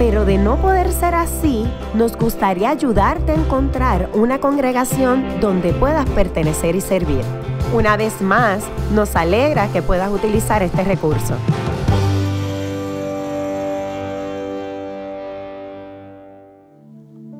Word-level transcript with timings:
pero 0.00 0.24
de 0.24 0.38
no 0.38 0.56
poder 0.56 0.90
ser 0.92 1.14
así, 1.14 1.70
nos 1.92 2.16
gustaría 2.16 2.70
ayudarte 2.70 3.32
a 3.32 3.34
encontrar 3.34 4.08
una 4.14 4.40
congregación 4.40 5.40
donde 5.42 5.74
puedas 5.74 6.08
pertenecer 6.08 6.74
y 6.74 6.80
servir. 6.80 7.20
Una 7.74 7.98
vez 7.98 8.22
más, 8.22 8.64
nos 8.94 9.14
alegra 9.14 9.70
que 9.70 9.82
puedas 9.82 10.10
utilizar 10.10 10.62
este 10.62 10.84
recurso. 10.84 11.34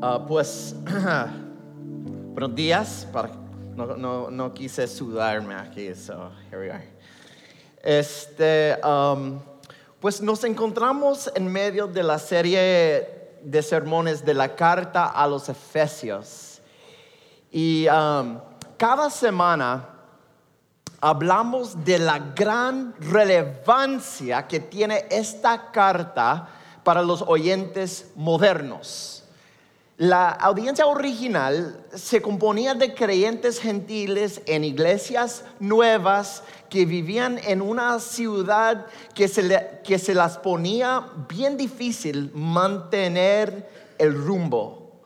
Ah, 0.03 0.23
pues, 0.29 0.77
buenos 2.35 2.55
días. 2.55 3.09
No, 3.75 3.97
no, 3.97 4.31
no, 4.31 4.53
quise 4.53 4.87
sudarme 4.87 5.55
aquí, 5.55 5.95
so 5.95 6.31
here 6.51 6.61
we 6.61 6.71
are. 6.71 6.85
Este, 7.83 8.77
um, 8.85 9.41
pues 10.01 10.23
nos 10.23 10.45
encontramos 10.45 11.31
en 11.35 11.47
medio 11.47 11.87
de 11.87 12.03
la 12.03 12.19
serie 12.19 13.21
de 13.43 13.63
sermones 13.63 14.25
de 14.25 14.33
la 14.33 14.55
carta 14.57 15.07
a 15.07 15.27
los 15.27 15.49
Efesios. 15.49 16.63
Y 17.51 17.87
um, 17.89 18.39
cada 18.79 19.11
semana 19.11 19.89
hablamos 21.03 21.85
de 21.85 21.99
la 21.99 22.19
gran 22.19 22.95
relevancia 22.99 24.47
que 24.47 24.61
tiene 24.61 25.05
esta 25.11 25.71
carta 25.71 26.49
para 26.83 27.03
los 27.03 27.23
oyentes 27.23 28.11
modernos. 28.15 29.25
La 30.01 30.31
audiencia 30.31 30.87
original 30.87 31.79
se 31.95 32.23
componía 32.23 32.73
de 32.73 32.95
creyentes 32.95 33.61
gentiles 33.61 34.41
en 34.47 34.65
iglesias 34.65 35.45
nuevas 35.59 36.43
que 36.71 36.87
vivían 36.87 37.39
en 37.45 37.61
una 37.61 38.01
ciudad 38.01 38.87
que 39.15 39.29
se, 39.29 39.83
que 39.85 39.99
se 39.99 40.15
las 40.15 40.39
ponía 40.39 41.07
bien 41.29 41.59
difícil 41.59 42.31
mantener 42.33 43.69
el 43.99 44.15
rumbo. 44.15 45.03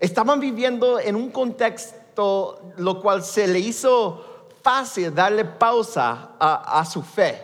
Estaban 0.00 0.40
viviendo 0.40 0.98
en 0.98 1.14
un 1.14 1.28
contexto 1.30 2.72
lo 2.78 3.02
cual 3.02 3.22
se 3.22 3.46
le 3.46 3.58
hizo 3.58 4.46
fácil 4.62 5.14
darle 5.14 5.44
pausa 5.44 6.30
a, 6.40 6.80
a 6.80 6.86
su 6.86 7.02
fe. 7.02 7.38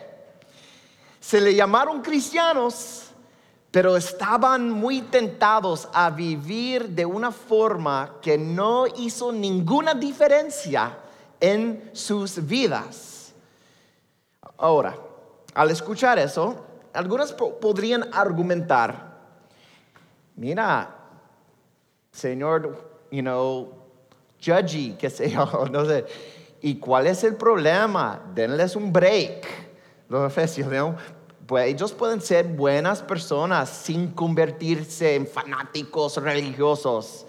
Se 1.19 1.39
le 1.39 1.53
llamaron 1.53 2.01
cristianos 2.01 3.11
pero 3.75 3.97
estaban 3.97 4.69
muy 4.69 5.01
tentados 5.01 5.89
a 5.91 6.09
vivir 6.09 6.87
de 6.91 7.05
una 7.05 7.29
forma 7.29 8.19
que 8.21 8.37
no 8.37 8.85
hizo 8.87 9.33
ninguna 9.33 9.93
diferencia 9.93 10.97
en 11.41 11.89
sus 11.91 12.47
vidas. 12.47 13.33
Ahora, 14.55 14.95
al 15.53 15.71
escuchar 15.71 16.17
eso, 16.19 16.65
algunos 16.93 17.33
podrían 17.33 18.07
argumentar, 18.13 19.19
mira, 20.37 20.95
señor, 22.13 22.81
you 23.11 23.21
know, 23.21 23.73
judgy, 24.39 24.95
qué 24.97 25.09
sé 25.09 25.31
yo, 25.31 25.65
no 25.69 25.83
sé, 25.83 26.05
¿y 26.61 26.75
cuál 26.75 27.07
es 27.07 27.25
el 27.25 27.35
problema? 27.35 28.21
Denles 28.33 28.77
un 28.77 28.93
break. 28.93 29.45
Los 30.07 30.31
efesios, 30.31 30.71
¿no? 30.71 30.95
Pues 31.45 31.67
ellos 31.67 31.93
pueden 31.93 32.21
ser 32.21 32.47
buenas 32.47 33.01
personas 33.01 33.69
sin 33.69 34.11
convertirse 34.11 35.15
en 35.15 35.27
fanáticos 35.27 36.17
religiosos. 36.17 37.25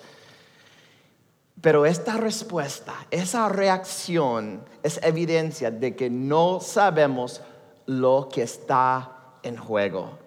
Pero 1.61 1.85
esta 1.85 2.17
respuesta, 2.17 2.95
esa 3.11 3.49
reacción 3.49 4.65
es 4.83 5.01
evidencia 5.03 5.71
de 5.71 5.97
que 5.97 6.09
no 6.09 6.61
sabemos 6.61 7.41
lo 7.87 8.29
que 8.33 8.43
está 8.43 9.39
en 9.43 9.57
juego. 9.57 10.19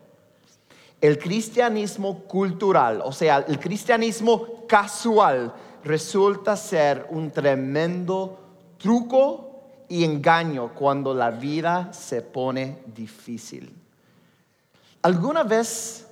El 1.02 1.18
cristianismo 1.18 2.24
cultural, 2.24 3.02
o 3.04 3.12
sea, 3.12 3.46
el 3.48 3.60
cristianismo 3.60 4.66
casual, 4.68 5.54
resulta 5.84 6.58
ser 6.58 7.08
un 7.10 7.32
tremendo 7.32 8.38
truco 8.78 9.49
y 9.90 10.04
engaño 10.04 10.70
cuando 10.76 11.14
la 11.14 11.32
vida 11.32 11.92
se 11.92 12.22
pone 12.22 12.84
difícil. 12.86 13.74
¿Alguna 15.02 15.44
vez 15.44 16.08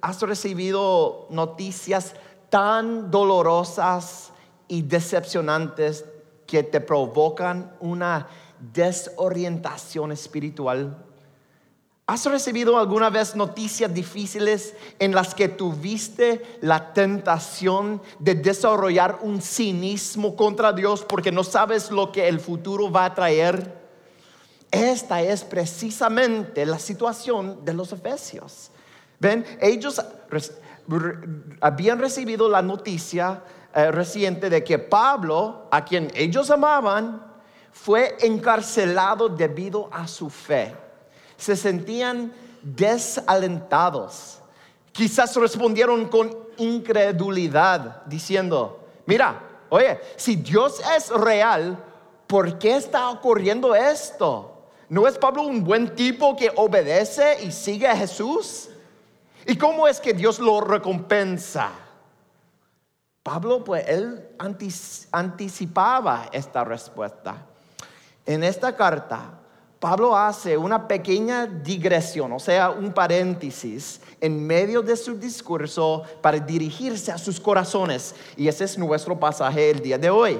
has 0.00 0.22
recibido 0.22 1.26
noticias 1.30 2.14
tan 2.50 3.10
dolorosas 3.10 4.32
y 4.66 4.82
decepcionantes 4.82 6.04
que 6.46 6.62
te 6.64 6.80
provocan 6.80 7.72
una 7.80 8.26
desorientación 8.72 10.12
espiritual? 10.12 11.07
¿Has 12.08 12.24
recibido 12.24 12.78
alguna 12.78 13.10
vez 13.10 13.36
noticias 13.36 13.92
difíciles 13.92 14.74
en 14.98 15.14
las 15.14 15.34
que 15.34 15.46
tuviste 15.46 16.58
la 16.62 16.94
tentación 16.94 18.00
de 18.18 18.34
desarrollar 18.34 19.18
un 19.20 19.42
cinismo 19.42 20.34
contra 20.34 20.72
Dios 20.72 21.04
porque 21.04 21.30
no 21.30 21.44
sabes 21.44 21.90
lo 21.90 22.10
que 22.10 22.26
el 22.26 22.40
futuro 22.40 22.90
va 22.90 23.04
a 23.04 23.14
traer? 23.14 23.78
Esta 24.70 25.20
es 25.20 25.44
precisamente 25.44 26.64
la 26.64 26.78
situación 26.78 27.62
de 27.62 27.74
los 27.74 27.92
efesios. 27.92 28.70
Ven, 29.20 29.44
ellos 29.60 30.00
habían 31.60 31.98
recibido 31.98 32.48
la 32.48 32.62
noticia 32.62 33.42
eh, 33.74 33.90
reciente 33.90 34.48
de 34.48 34.64
que 34.64 34.78
Pablo, 34.78 35.68
a 35.70 35.84
quien 35.84 36.10
ellos 36.14 36.50
amaban, 36.50 37.22
fue 37.70 38.16
encarcelado 38.22 39.28
debido 39.28 39.90
a 39.92 40.08
su 40.08 40.30
fe. 40.30 40.87
Se 41.38 41.56
sentían 41.56 42.32
desalentados. 42.62 44.40
Quizás 44.92 45.34
respondieron 45.36 46.08
con 46.08 46.36
incredulidad, 46.58 48.04
diciendo, 48.04 48.84
mira, 49.06 49.40
oye, 49.70 50.00
si 50.16 50.36
Dios 50.36 50.80
es 50.96 51.08
real, 51.10 51.78
¿por 52.26 52.58
qué 52.58 52.76
está 52.76 53.08
ocurriendo 53.08 53.74
esto? 53.74 54.54
¿No 54.88 55.06
es 55.06 55.16
Pablo 55.18 55.42
un 55.42 55.62
buen 55.62 55.94
tipo 55.94 56.36
que 56.36 56.50
obedece 56.56 57.44
y 57.44 57.52
sigue 57.52 57.86
a 57.86 57.96
Jesús? 57.96 58.68
¿Y 59.46 59.56
cómo 59.56 59.86
es 59.86 60.00
que 60.00 60.12
Dios 60.12 60.38
lo 60.38 60.60
recompensa? 60.60 61.70
Pablo, 63.22 63.62
pues 63.62 63.86
él 63.86 64.28
anticipaba 65.12 66.28
esta 66.32 66.64
respuesta. 66.64 67.46
En 68.24 68.42
esta 68.42 68.74
carta, 68.74 69.37
Pablo 69.80 70.16
hace 70.16 70.56
una 70.56 70.88
pequeña 70.88 71.46
digresión, 71.46 72.32
o 72.32 72.40
sea, 72.40 72.70
un 72.70 72.92
paréntesis 72.92 74.00
en 74.20 74.44
medio 74.44 74.82
de 74.82 74.96
su 74.96 75.16
discurso 75.16 76.02
para 76.20 76.38
dirigirse 76.40 77.12
a 77.12 77.18
sus 77.18 77.38
corazones. 77.38 78.14
Y 78.36 78.48
ese 78.48 78.64
es 78.64 78.76
nuestro 78.76 79.18
pasaje 79.18 79.70
el 79.70 79.80
día 79.80 79.96
de 79.96 80.10
hoy. 80.10 80.38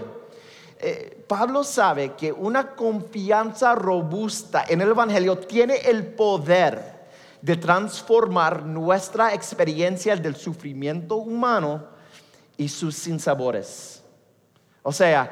Eh, 0.81 1.25
Pablo 1.29 1.63
sabe 1.63 2.15
que 2.15 2.33
una 2.33 2.75
confianza 2.75 3.75
robusta 3.77 4.65
en 4.69 4.81
el 4.81 4.91
Evangelio 4.91 5.39
tiene 5.39 5.77
el 5.77 6.05
poder 6.05 6.99
de 7.41 7.57
transformar 7.57 8.65
nuestra 8.65 9.35
experiencia 9.35 10.17
del 10.17 10.35
sufrimiento 10.35 11.17
humano 11.17 11.85
y 12.57 12.69
sus 12.69 12.97
sinsabores. 12.97 14.03
O 14.83 14.93
sea, 14.93 15.31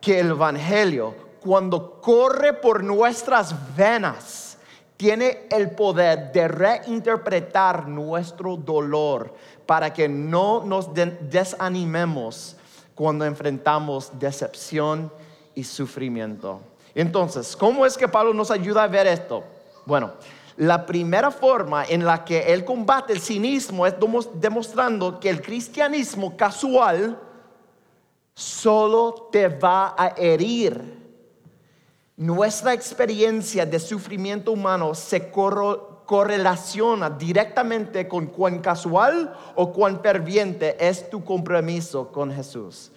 que 0.00 0.20
el 0.20 0.30
Evangelio, 0.30 1.14
cuando 1.40 2.00
corre 2.00 2.52
por 2.52 2.82
nuestras 2.82 3.54
venas, 3.76 4.58
tiene 4.96 5.46
el 5.50 5.70
poder 5.70 6.32
de 6.32 6.48
reinterpretar 6.48 7.86
nuestro 7.86 8.56
dolor 8.56 9.32
para 9.64 9.92
que 9.92 10.08
no 10.08 10.64
nos 10.64 10.90
desanimemos 10.92 12.56
cuando 12.94 13.24
enfrentamos 13.24 14.10
decepción 14.18 15.12
y 15.54 15.62
sufrimiento. 15.62 16.60
Entonces, 16.96 17.56
¿cómo 17.56 17.86
es 17.86 17.96
que 17.96 18.08
Pablo 18.08 18.34
nos 18.34 18.50
ayuda 18.50 18.82
a 18.82 18.88
ver 18.88 19.06
esto? 19.06 19.44
Bueno, 19.86 20.14
la 20.56 20.84
primera 20.84 21.30
forma 21.30 21.84
en 21.84 22.04
la 22.04 22.24
que 22.24 22.52
él 22.52 22.64
combate 22.64 23.12
el 23.12 23.20
cinismo 23.20 23.86
es 23.86 23.94
demostrando 24.34 25.20
que 25.20 25.30
el 25.30 25.40
cristianismo 25.40 26.36
casual 26.36 27.16
solo 28.34 29.28
te 29.30 29.46
va 29.46 29.94
a 29.96 30.14
herir. 30.16 30.97
Nuestra 32.18 32.74
experiencia 32.74 33.64
de 33.64 33.78
sufrimiento 33.78 34.50
humano 34.50 34.92
se 34.92 35.30
correlaciona 35.30 37.08
directamente 37.08 38.08
con 38.08 38.26
cuán 38.26 38.58
casual 38.58 39.32
o 39.54 39.72
cuán 39.72 40.00
ferviente 40.02 40.76
es 40.84 41.08
tu 41.08 41.22
compromiso 41.22 42.10
con 42.10 42.32
Jesús. 42.32 42.90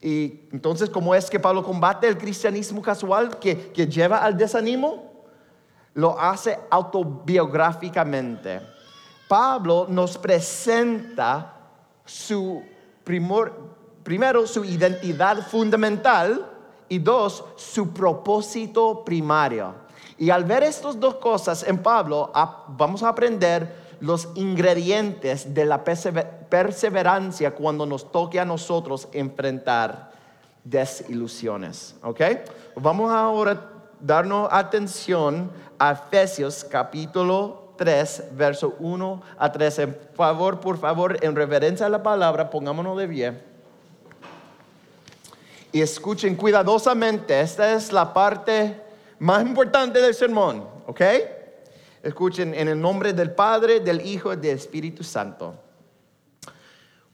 Y 0.00 0.42
entonces, 0.52 0.88
¿cómo 0.88 1.12
es 1.12 1.28
que 1.28 1.40
Pablo 1.40 1.64
combate 1.64 2.06
el 2.06 2.16
cristianismo 2.16 2.80
casual 2.80 3.36
que, 3.40 3.72
que 3.72 3.88
lleva 3.88 4.18
al 4.18 4.36
desánimo? 4.36 5.24
Lo 5.94 6.16
hace 6.16 6.56
autobiográficamente. 6.70 8.60
Pablo 9.26 9.86
nos 9.88 10.16
presenta 10.16 11.56
su 12.04 12.62
primero 13.02 14.46
su 14.46 14.64
identidad 14.64 15.44
fundamental 15.48 16.49
y 16.90 16.98
dos, 16.98 17.44
su 17.56 17.94
propósito 17.94 19.02
primario. 19.04 19.74
Y 20.18 20.28
al 20.28 20.44
ver 20.44 20.64
estas 20.64 21.00
dos 21.00 21.14
cosas 21.14 21.62
en 21.66 21.78
Pablo, 21.78 22.30
vamos 22.68 23.02
a 23.02 23.08
aprender 23.08 23.74
los 24.00 24.28
ingredientes 24.34 25.54
de 25.54 25.64
la 25.64 25.82
perseverancia 25.84 27.54
cuando 27.54 27.86
nos 27.86 28.10
toque 28.10 28.40
a 28.40 28.44
nosotros 28.44 29.08
enfrentar 29.12 30.10
desilusiones. 30.64 31.96
¿Ok? 32.02 32.20
Vamos 32.76 33.10
ahora 33.12 33.52
a 33.52 33.60
darnos 34.00 34.48
atención 34.50 35.50
a 35.78 35.92
Efesios 35.92 36.64
capítulo 36.64 37.74
3, 37.78 38.24
verso 38.32 38.74
1 38.80 39.22
a 39.38 39.52
3. 39.52 39.78
En 39.78 39.98
favor, 40.14 40.60
por 40.60 40.76
favor, 40.78 41.16
en 41.24 41.36
reverencia 41.36 41.86
a 41.86 41.88
la 41.88 42.02
palabra, 42.02 42.50
pongámonos 42.50 42.98
de 42.98 43.08
pie. 43.08 43.49
Y 45.72 45.80
escuchen 45.80 46.34
cuidadosamente, 46.34 47.40
esta 47.40 47.74
es 47.74 47.92
la 47.92 48.12
parte 48.12 48.80
más 49.20 49.42
importante 49.46 50.00
del 50.00 50.14
sermón, 50.14 50.64
¿ok? 50.86 51.00
Escuchen 52.02 52.54
en 52.54 52.68
el 52.68 52.80
nombre 52.80 53.12
del 53.12 53.32
Padre, 53.32 53.80
del 53.80 54.04
Hijo 54.04 54.32
y 54.32 54.36
del 54.36 54.56
Espíritu 54.56 55.04
Santo. 55.04 55.54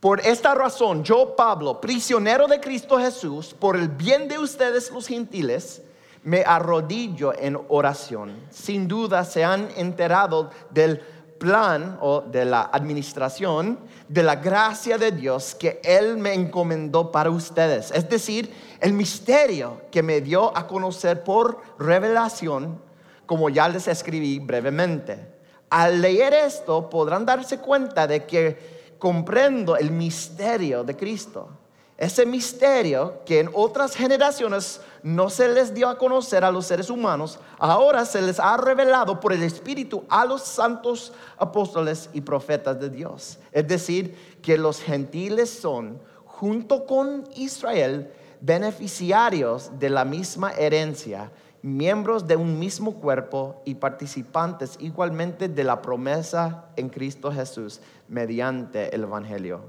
Por 0.01 0.21
esta 0.21 0.55
razón, 0.55 1.03
yo, 1.03 1.35
Pablo, 1.35 1.81
prisionero 1.81 2.47
de 2.47 2.61
Cristo 2.61 2.99
Jesús, 2.99 3.53
por 3.53 3.77
el 3.77 3.89
bien 3.89 4.29
de 4.29 4.39
ustedes 4.39 4.91
los 4.91 5.07
gentiles, 5.07 5.83
me 6.23 6.43
arrodillo 6.43 7.33
en 7.39 7.59
oración. 7.69 8.37
Sin 8.51 8.89
duda 8.89 9.25
se 9.25 9.45
han 9.45 9.69
enterado 9.77 10.51
del 10.71 11.03
plan 11.39 11.99
o 12.01 12.21
de 12.21 12.45
la 12.45 12.71
administración 12.73 13.79
de 14.09 14.23
la 14.23 14.37
gracia 14.37 14.99
de 14.99 15.13
Dios 15.13 15.55
que 15.55 15.81
Él 15.85 16.17
me 16.17 16.33
encomendó 16.33 17.11
para 17.11 17.31
ustedes. 17.31 17.91
Es 17.91 18.09
decir, 18.09 18.53
el 18.81 18.93
misterio 18.93 19.83
que 19.91 20.03
me 20.03 20.21
dio 20.21 20.57
a 20.57 20.67
conocer 20.67 21.25
por 21.25 21.61
revelación 21.79 22.81
como 23.27 23.51
ya 23.51 23.69
les 23.69 23.89
escribí 23.89 24.39
brevemente. 24.39 25.35
Al 25.69 26.01
leer 26.01 26.33
esto 26.33 26.89
podrán 26.89 27.27
darse 27.27 27.59
cuenta 27.59 28.07
de 28.07 28.25
que 28.25 28.95
comprendo 28.99 29.77
el 29.77 29.91
misterio 29.91 30.85
de 30.85 30.97
Cristo. 30.97 31.51
Ese 31.99 32.27
misterio 32.27 33.23
que 33.25 33.41
en 33.41 33.51
otras 33.55 33.95
generaciones 33.95 34.81
no 35.03 35.31
se 35.31 35.49
les 35.49 35.73
dio 35.73 35.89
a 35.89 35.97
conocer 35.97 36.45
a 36.45 36.51
los 36.51 36.67
seres 36.67 36.91
humanos, 36.91 37.39
ahora 37.59 38.05
se 38.05 38.21
les 38.21 38.39
ha 38.39 38.57
revelado 38.59 39.19
por 39.19 39.33
el 39.33 39.43
Espíritu 39.43 40.05
a 40.09 40.27
los 40.27 40.43
santos 40.43 41.13
apóstoles 41.39 42.11
y 42.13 42.21
profetas 42.21 42.79
de 42.79 42.91
Dios. 42.91 43.39
Es 43.51 43.67
decir, 43.67 44.15
que 44.43 44.59
los 44.59 44.83
gentiles 44.83 45.49
son, 45.49 45.99
junto 46.27 46.85
con 46.85 47.25
Israel, 47.35 48.13
beneficiarios 48.41 49.79
de 49.79 49.89
la 49.89 50.05
misma 50.05 50.53
herencia 50.53 51.31
miembros 51.67 52.29
de 52.29 52.37
un 52.37 52.61
mismo 52.61 52.95
cuerpo 52.95 53.61
y 53.65 53.75
participantes 53.75 54.77
igualmente 54.79 55.49
de 55.49 55.65
la 55.65 55.83
promesa 55.83 56.67
en 56.77 56.89
Cristo 56.89 57.33
Jesús 57.33 57.81
mediante 58.07 58.95
el 58.95 59.03
Evangelio. 59.03 59.63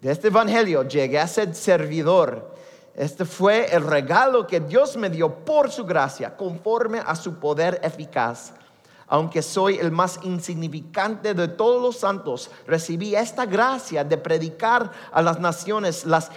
De 0.00 0.12
este 0.12 0.28
Evangelio 0.28 0.84
llegué 0.84 1.18
a 1.18 1.26
ser 1.26 1.54
servidor. 1.56 2.54
Este 2.94 3.24
fue 3.24 3.74
el 3.74 3.84
regalo 3.84 4.46
que 4.46 4.60
Dios 4.60 4.96
me 4.96 5.10
dio 5.10 5.44
por 5.44 5.72
su 5.72 5.84
gracia, 5.84 6.36
conforme 6.36 7.00
a 7.04 7.16
su 7.16 7.34
poder 7.34 7.80
eficaz. 7.82 8.52
Aunque 9.08 9.42
soy 9.42 9.78
el 9.78 9.90
más 9.90 10.20
insignificante 10.22 11.34
de 11.34 11.48
todos 11.48 11.82
los 11.82 11.96
santos, 11.96 12.48
recibí 12.66 13.16
esta 13.16 13.44
gracia 13.46 14.04
de 14.04 14.18
predicar 14.18 14.92
a 15.10 15.20
las 15.20 15.40
naciones 15.40 16.04
las 16.04 16.30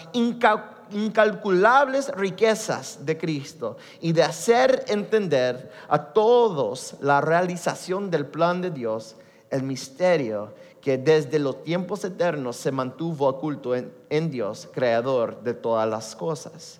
incalculables 0.93 2.07
riquezas 2.15 3.05
de 3.05 3.17
Cristo 3.17 3.77
y 3.99 4.11
de 4.13 4.23
hacer 4.23 4.85
entender 4.87 5.71
a 5.87 6.13
todos 6.13 6.95
la 7.01 7.21
realización 7.21 8.09
del 8.09 8.25
plan 8.25 8.61
de 8.61 8.71
Dios, 8.71 9.17
el 9.51 9.61
misterio 9.63 10.53
que 10.81 10.98
desde 10.98 11.39
los 11.39 11.63
tiempos 11.63 12.04
eternos 12.04 12.56
se 12.57 12.72
mantuvo 12.72 13.28
oculto 13.28 13.75
en, 13.75 14.31
Dios, 14.31 14.68
creador 14.74 15.42
de 15.44 15.54
todas 15.54 15.88
las 15.88 16.16
cosas. 16.16 16.80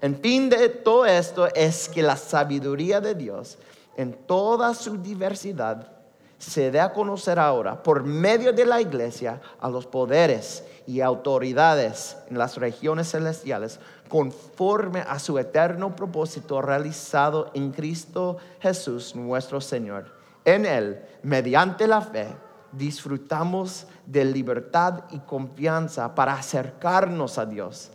En 0.00 0.18
fin 0.18 0.50
de 0.50 0.68
todo 0.68 1.06
esto 1.06 1.46
es 1.54 1.88
que 1.88 2.02
la 2.02 2.16
sabiduría 2.16 3.00
de 3.00 3.14
Dios 3.14 3.56
en 3.96 4.12
toda 4.12 4.74
su 4.74 4.98
diversidad 4.98 5.92
se 6.38 6.70
dé 6.70 6.80
a 6.80 6.92
conocer 6.92 7.38
ahora 7.38 7.82
por 7.82 8.04
medio 8.04 8.52
de 8.52 8.66
la 8.66 8.80
iglesia 8.80 9.40
a 9.58 9.70
los 9.70 9.86
poderes 9.86 10.64
y 10.86 11.00
autoridades 11.00 12.16
en 12.28 12.36
las 12.36 12.56
regiones 12.58 13.10
celestiales 13.10 13.80
conforme 14.08 15.00
a 15.00 15.18
su 15.18 15.38
eterno 15.38 15.96
propósito 15.96 16.60
realizado 16.60 17.50
en 17.54 17.72
Cristo 17.72 18.36
Jesús 18.60 19.16
nuestro 19.16 19.60
Señor. 19.60 20.14
En 20.44 20.66
Él, 20.66 21.00
mediante 21.22 21.88
la 21.88 22.02
fe, 22.02 22.28
disfrutamos 22.76 23.86
de 24.06 24.24
libertad 24.24 25.04
y 25.10 25.18
confianza 25.20 26.14
para 26.14 26.34
acercarnos 26.34 27.38
a 27.38 27.46
Dios. 27.46 27.90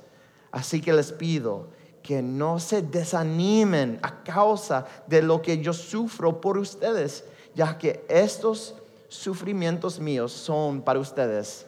Así 0.51 0.81
que 0.81 0.93
les 0.93 1.11
pido 1.11 1.67
que 2.01 2.21
no 2.21 2.59
se 2.59 2.81
desanimen 2.81 3.99
a 4.01 4.23
causa 4.23 4.85
de 5.07 5.21
lo 5.21 5.41
que 5.41 5.61
yo 5.61 5.73
sufro 5.73 6.41
por 6.41 6.57
ustedes, 6.57 7.23
ya 7.53 7.77
que 7.77 8.05
estos 8.09 8.75
sufrimientos 9.07 9.99
míos 9.99 10.31
son 10.31 10.81
para 10.81 10.99
ustedes 10.99 11.65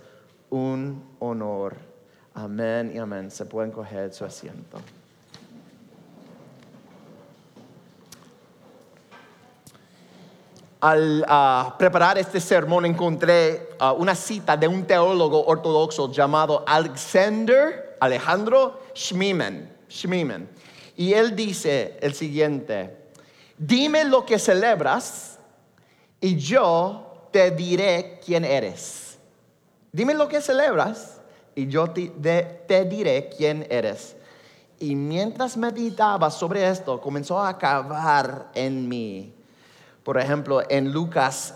un 0.49 1.03
honor. 1.19 1.75
Amén 2.33 2.91
y 2.93 2.97
amén. 2.97 3.29
Se 3.29 3.45
pueden 3.45 3.71
coger 3.71 4.13
su 4.13 4.25
asiento. 4.25 4.79
Al 10.83 11.23
ah, 11.29 11.75
preparar 11.79 12.17
este 12.17 12.41
sermón 12.41 12.85
encontré 12.85 13.69
ah, 13.79 13.93
una 13.93 14.13
cita 14.15 14.57
de 14.57 14.67
un 14.67 14.85
teólogo 14.85 15.45
ortodoxo 15.45 16.11
llamado 16.11 16.61
Alexander 16.67 17.95
Alejandro 18.01 18.81
Schmiemann. 18.93 19.71
Schmiemann. 19.89 20.49
Y 20.97 21.13
él 21.13 21.37
dice 21.37 21.97
el 22.01 22.13
siguiente, 22.13 22.97
dime 23.57 24.03
lo 24.03 24.25
que 24.25 24.37
celebras 24.37 25.39
y 26.19 26.35
yo 26.35 27.29
te 27.31 27.51
diré 27.51 28.19
quién 28.25 28.43
eres. 28.43 29.17
Dime 29.93 30.13
lo 30.13 30.27
que 30.27 30.41
celebras 30.41 31.21
y 31.55 31.67
yo 31.67 31.91
te, 31.91 32.83
diré 32.83 33.29
quién 33.29 33.65
eres. 33.69 34.17
Y 34.79 34.95
mientras 34.95 35.55
meditaba 35.55 36.29
sobre 36.29 36.67
esto, 36.67 36.99
comenzó 36.99 37.39
a 37.39 37.47
acabar 37.47 38.51
en 38.53 38.89
mí. 38.89 39.33
Por 40.03 40.17
ejemplo, 40.17 40.61
en 40.69 40.91
Lucas 40.91 41.53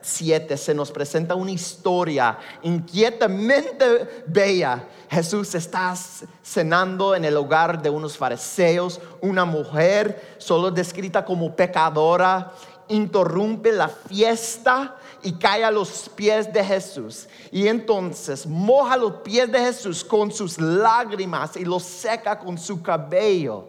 7 0.00 0.54
eh, 0.54 0.56
se 0.56 0.74
nos 0.74 0.90
presenta 0.90 1.34
una 1.34 1.50
historia 1.50 2.38
inquietamente 2.62 4.24
bella. 4.26 4.88
Jesús 5.10 5.54
está 5.54 5.94
cenando 6.42 7.14
en 7.14 7.26
el 7.26 7.36
hogar 7.36 7.82
de 7.82 7.90
unos 7.90 8.16
fariseos. 8.16 8.98
Una 9.20 9.44
mujer, 9.44 10.36
solo 10.38 10.70
descrita 10.70 11.22
como 11.22 11.54
pecadora, 11.54 12.52
interrumpe 12.88 13.72
la 13.72 13.88
fiesta 13.88 14.96
y 15.22 15.32
cae 15.32 15.62
a 15.62 15.70
los 15.70 16.08
pies 16.08 16.50
de 16.50 16.64
Jesús. 16.64 17.28
Y 17.50 17.68
entonces 17.68 18.46
moja 18.46 18.96
los 18.96 19.16
pies 19.16 19.52
de 19.52 19.58
Jesús 19.58 20.02
con 20.02 20.32
sus 20.32 20.58
lágrimas 20.58 21.56
y 21.56 21.64
los 21.66 21.82
seca 21.82 22.38
con 22.38 22.56
su 22.56 22.82
cabello. 22.82 23.68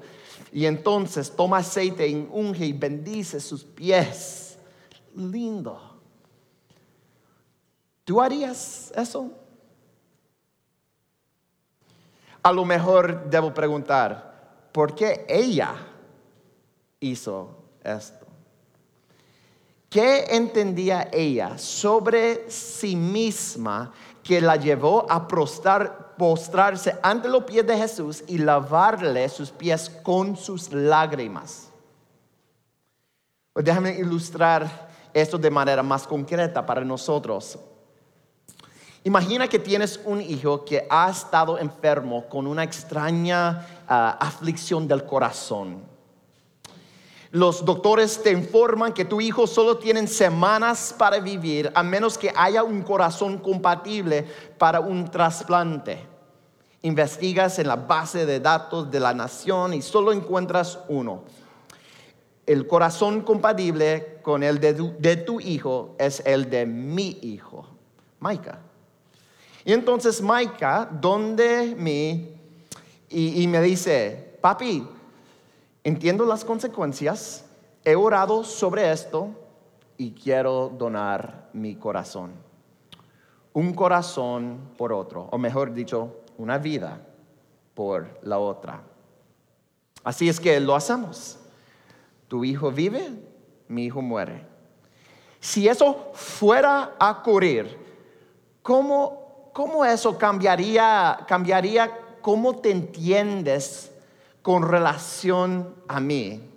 Y 0.51 0.65
entonces 0.65 1.35
toma 1.35 1.57
aceite 1.57 2.07
y 2.07 2.27
unge 2.31 2.65
y 2.65 2.73
bendice 2.73 3.39
sus 3.39 3.63
pies. 3.63 4.57
Lindo. 5.15 5.79
¿Tú 8.03 8.21
harías 8.21 8.91
eso? 8.95 9.31
A 12.41 12.51
lo 12.51 12.65
mejor 12.65 13.29
debo 13.29 13.53
preguntar, 13.53 14.67
¿por 14.73 14.93
qué 14.93 15.25
ella 15.29 15.73
hizo 16.99 17.63
esto? 17.83 18.25
¿Qué 19.89 20.25
entendía 20.31 21.09
ella 21.13 21.57
sobre 21.57 22.49
sí 22.49 22.95
misma 22.95 23.93
que 24.23 24.41
la 24.41 24.55
llevó 24.55 25.05
a 25.09 25.27
postrarse 26.17 26.97
ante 27.01 27.29
los 27.29 27.43
pies 27.43 27.65
de 27.65 27.77
Jesús 27.77 28.23
y 28.27 28.37
lavarle 28.37 29.27
sus 29.29 29.51
pies 29.51 29.89
con 29.89 30.35
sus 30.35 30.71
lágrimas? 30.71 31.69
Pues 33.53 33.65
déjame 33.65 33.97
ilustrar 33.97 34.89
esto 35.13 35.37
de 35.37 35.51
manera 35.51 35.83
más 35.83 36.07
concreta 36.07 36.65
para 36.65 36.83
nosotros. 36.83 37.59
Imagina 39.03 39.47
que 39.47 39.59
tienes 39.59 39.99
un 40.05 40.21
hijo 40.21 40.63
que 40.63 40.87
ha 40.89 41.09
estado 41.09 41.59
enfermo 41.59 42.27
con 42.29 42.47
una 42.47 42.63
extraña 42.63 43.67
ah, 43.87 44.17
aflicción 44.19 44.87
del 44.87 45.05
corazón. 45.05 45.92
Los 47.33 47.65
doctores 47.65 48.21
te 48.21 48.29
informan 48.29 48.93
que 48.93 49.05
tu 49.05 49.19
hijo 49.19 49.47
solo 49.47 49.79
tiene 49.79 50.05
semanas 50.05 50.93
para 50.95 51.19
vivir 51.19 51.71
a 51.73 51.81
menos 51.81 52.15
que 52.15 52.31
haya 52.35 52.61
un 52.61 52.83
corazón 52.83 53.39
compatible 53.39 54.27
para 54.59 54.79
un 54.79 55.09
trasplante. 55.09 55.97
Investigas 56.83 57.57
en 57.57 57.69
la 57.69 57.75
base 57.75 58.27
de 58.27 58.39
datos 58.39 58.91
de 58.91 58.99
la 58.99 59.15
nación 59.15 59.73
y 59.73 59.81
solo 59.81 60.11
encuentras 60.11 60.77
uno. 60.89 61.23
El 62.45 62.67
corazón 62.67 63.21
compatible 63.21 64.19
con 64.21 64.43
el 64.43 64.59
de 64.59 65.15
tu, 65.15 65.39
hijo 65.39 65.95
es 65.97 66.21
el 66.27 66.51
de 66.51 66.67
mi 66.67 67.17
hijo, 67.23 67.65
Maika. 68.19 68.59
Y 69.65 69.73
entonces 69.73 70.21
Maika, 70.21 70.87
donde 71.01 71.73
mi, 71.75 72.29
y, 73.09 73.41
y 73.41 73.47
me 73.47 73.59
dice, 73.59 74.37
papi, 74.39 74.87
entiendo 75.83 76.25
las 76.25 76.45
consecuencias, 76.45 77.45
he 77.83 77.95
orado 77.95 78.43
sobre 78.43 78.91
esto 78.91 79.29
y 79.97 80.11
quiero 80.11 80.69
donar 80.69 81.49
mi 81.53 81.75
corazón. 81.75 82.31
Un 83.53 83.73
corazón 83.73 84.71
por 84.77 84.93
otro, 84.93 85.27
o 85.31 85.37
mejor 85.37 85.73
dicho, 85.73 86.21
una 86.37 86.57
vida 86.57 87.05
por 87.73 88.19
la 88.23 88.39
otra. 88.39 88.81
Así 90.03 90.27
es 90.27 90.39
que 90.39 90.59
lo 90.59 90.75
hacemos. 90.75 91.39
Tu 92.27 92.43
hijo 92.45 92.71
vive, 92.71 93.11
mi 93.67 93.85
hijo 93.85 94.01
muere. 94.01 94.45
Si 95.39 95.67
eso 95.67 96.11
fuera 96.13 96.95
a 96.97 97.11
ocurrir, 97.11 97.77
¿cómo 98.61 99.23
¿cómo 99.53 99.85
eso 99.85 100.17
cambiaría, 100.17 101.19
cambiaría 101.27 101.97
cómo 102.21 102.57
te 102.57 102.71
entiendes 102.71 103.91
con 104.43 104.61
relación 104.61 105.73
a 105.87 105.99
mí? 105.99 106.47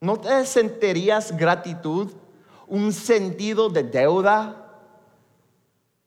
¿No 0.00 0.18
te 0.18 0.44
sentirías 0.44 1.34
gratitud, 1.34 2.12
un 2.66 2.92
sentido 2.92 3.70
de 3.70 3.84
deuda? 3.84 4.60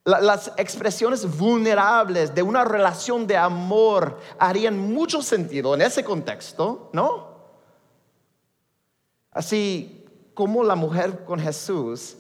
las 0.08 0.54
expresiones 0.56 1.38
vulnerables 1.38 2.34
de 2.34 2.42
una 2.42 2.64
relación 2.64 3.28
de 3.28 3.36
amor 3.36 4.18
harían 4.40 4.78
mucho 4.80 5.22
sentido 5.22 5.76
en 5.76 5.82
ese 5.82 6.02
contexto, 6.02 6.90
¿no? 6.94 7.28
Así 9.32 10.06
como 10.34 10.64
la 10.64 10.76
mujer 10.76 11.26
con 11.26 11.42
Jesús 11.42 12.16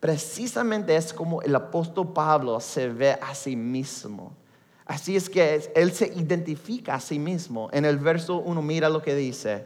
precisamente 0.00 0.96
es 0.96 1.12
como 1.12 1.40
el 1.42 1.54
apóstol 1.54 2.12
Pablo 2.12 2.58
se 2.58 2.88
ve 2.88 3.12
a 3.12 3.34
sí 3.36 3.54
mismo. 3.54 4.32
Así 4.88 5.14
es 5.14 5.30
que 5.30 5.70
él 5.76 5.92
se 5.92 6.06
identifica 6.06 6.94
a 6.94 7.00
sí 7.00 7.20
mismo. 7.20 7.68
En 7.72 7.84
el 7.84 7.98
verso 7.98 8.38
1 8.38 8.60
mira 8.62 8.88
lo 8.88 9.00
que 9.00 9.14
dice. 9.14 9.64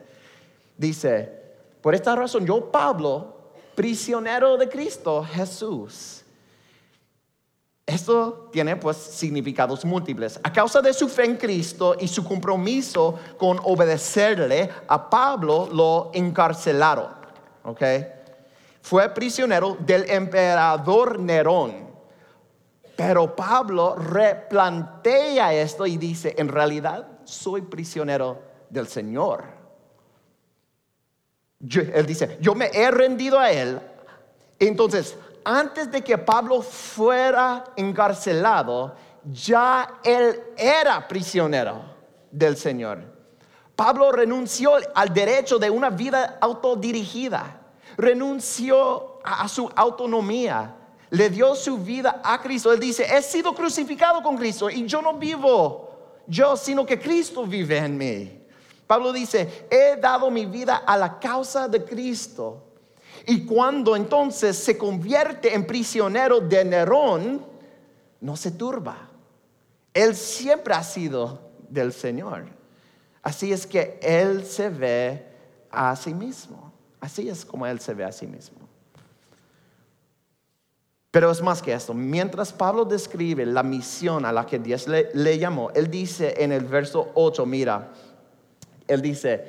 Dice, 0.76 1.32
por 1.80 1.94
esta 1.94 2.14
razón 2.14 2.44
yo 2.44 2.70
Pablo, 2.70 3.52
prisionero 3.74 4.58
de 4.58 4.68
Cristo 4.68 5.24
Jesús. 5.24 6.22
Esto 7.86 8.50
tiene 8.52 8.76
pues 8.76 8.98
significados 8.98 9.84
múltiples. 9.84 10.38
A 10.42 10.52
causa 10.52 10.82
de 10.82 10.92
su 10.92 11.08
fe 11.08 11.24
en 11.24 11.36
Cristo 11.36 11.96
y 11.98 12.08
su 12.08 12.22
compromiso 12.22 13.18
con 13.38 13.58
obedecerle, 13.62 14.68
a 14.86 15.08
Pablo 15.08 15.68
lo 15.72 16.10
encarcelaron. 16.12 17.22
¿Ok? 17.64 17.82
fue 18.82 19.08
prisionero 19.08 19.76
del 19.80 20.10
emperador 20.10 21.18
Nerón. 21.18 21.91
Pero 22.96 23.34
Pablo 23.34 23.96
replantea 23.96 25.54
esto 25.54 25.86
y 25.86 25.96
dice, 25.96 26.34
en 26.36 26.48
realidad 26.48 27.06
soy 27.24 27.62
prisionero 27.62 28.42
del 28.68 28.86
Señor. 28.86 29.44
él 31.60 32.06
dice, 32.06 32.38
yo 32.40 32.54
me 32.54 32.66
he 32.72 32.90
rendido 32.90 33.38
a 33.38 33.50
él. 33.50 33.80
Entonces, 34.58 35.16
antes 35.44 35.90
de 35.90 36.02
que 36.02 36.18
Pablo 36.18 36.60
fuera 36.62 37.64
encarcelado, 37.76 38.94
ya 39.24 40.00
él 40.04 40.40
era 40.56 41.08
prisionero 41.08 41.82
del 42.30 42.56
Señor. 42.56 43.00
Pablo 43.74 44.12
renunció 44.12 44.74
al 44.94 45.12
derecho 45.12 45.58
de 45.58 45.70
una 45.70 45.90
vida 45.90 46.38
autodirigida 46.40 47.62
renunció 47.96 49.20
a, 49.24 49.48
su 49.48 49.70
autonomía, 49.74 50.76
le 51.12 51.28
dio 51.28 51.54
su 51.54 51.76
vida 51.76 52.22
a 52.24 52.40
Cristo. 52.40 52.72
Él 52.72 52.80
dice, 52.80 53.04
he 53.04 53.20
sido 53.20 53.54
crucificado 53.54 54.22
con 54.22 54.36
Cristo 54.36 54.70
y 54.70 54.86
yo 54.86 55.02
no 55.02 55.14
vivo 55.14 55.90
yo, 56.26 56.56
sino 56.56 56.86
que 56.86 56.98
Cristo 56.98 57.44
vive 57.44 57.76
en 57.76 57.98
mí. 57.98 58.40
Pablo 58.86 59.12
dice, 59.12 59.66
he 59.70 59.96
dado 59.96 60.30
mi 60.30 60.46
vida 60.46 60.76
a 60.86 60.96
la 60.96 61.18
causa 61.18 61.68
de 61.68 61.84
Cristo. 61.84 62.64
Y 63.26 63.44
cuando 63.44 63.94
entonces 63.94 64.56
se 64.56 64.78
convierte 64.78 65.54
en 65.54 65.66
prisionero 65.66 66.40
de 66.40 66.64
Nerón, 66.64 67.44
no 68.20 68.34
se 68.34 68.50
turba. 68.50 69.10
Él 69.92 70.16
siempre 70.16 70.72
ha 70.72 70.82
sido 70.82 71.50
del 71.68 71.92
Señor. 71.92 72.46
Así 73.22 73.52
es 73.52 73.66
que 73.66 74.00
Él 74.02 74.46
se 74.46 74.70
ve 74.70 75.26
a 75.70 75.94
sí 75.94 76.14
mismo. 76.14 76.72
Así 77.00 77.28
es 77.28 77.44
como 77.44 77.66
Él 77.66 77.80
se 77.80 77.92
ve 77.92 78.04
a 78.04 78.12
sí 78.12 78.26
mismo. 78.26 78.61
Pero 81.12 81.30
es 81.30 81.42
más 81.42 81.60
que 81.60 81.74
esto. 81.74 81.92
Mientras 81.92 82.54
Pablo 82.54 82.86
describe 82.86 83.44
la 83.44 83.62
misión 83.62 84.24
a 84.24 84.32
la 84.32 84.46
que 84.46 84.58
Dios 84.58 84.88
le, 84.88 85.38
llamó, 85.38 85.70
Él 85.74 85.90
dice 85.90 86.34
en 86.38 86.52
el 86.52 86.64
verso 86.64 87.10
8, 87.12 87.44
mira, 87.44 87.90
Él 88.88 89.02
dice 89.02 89.44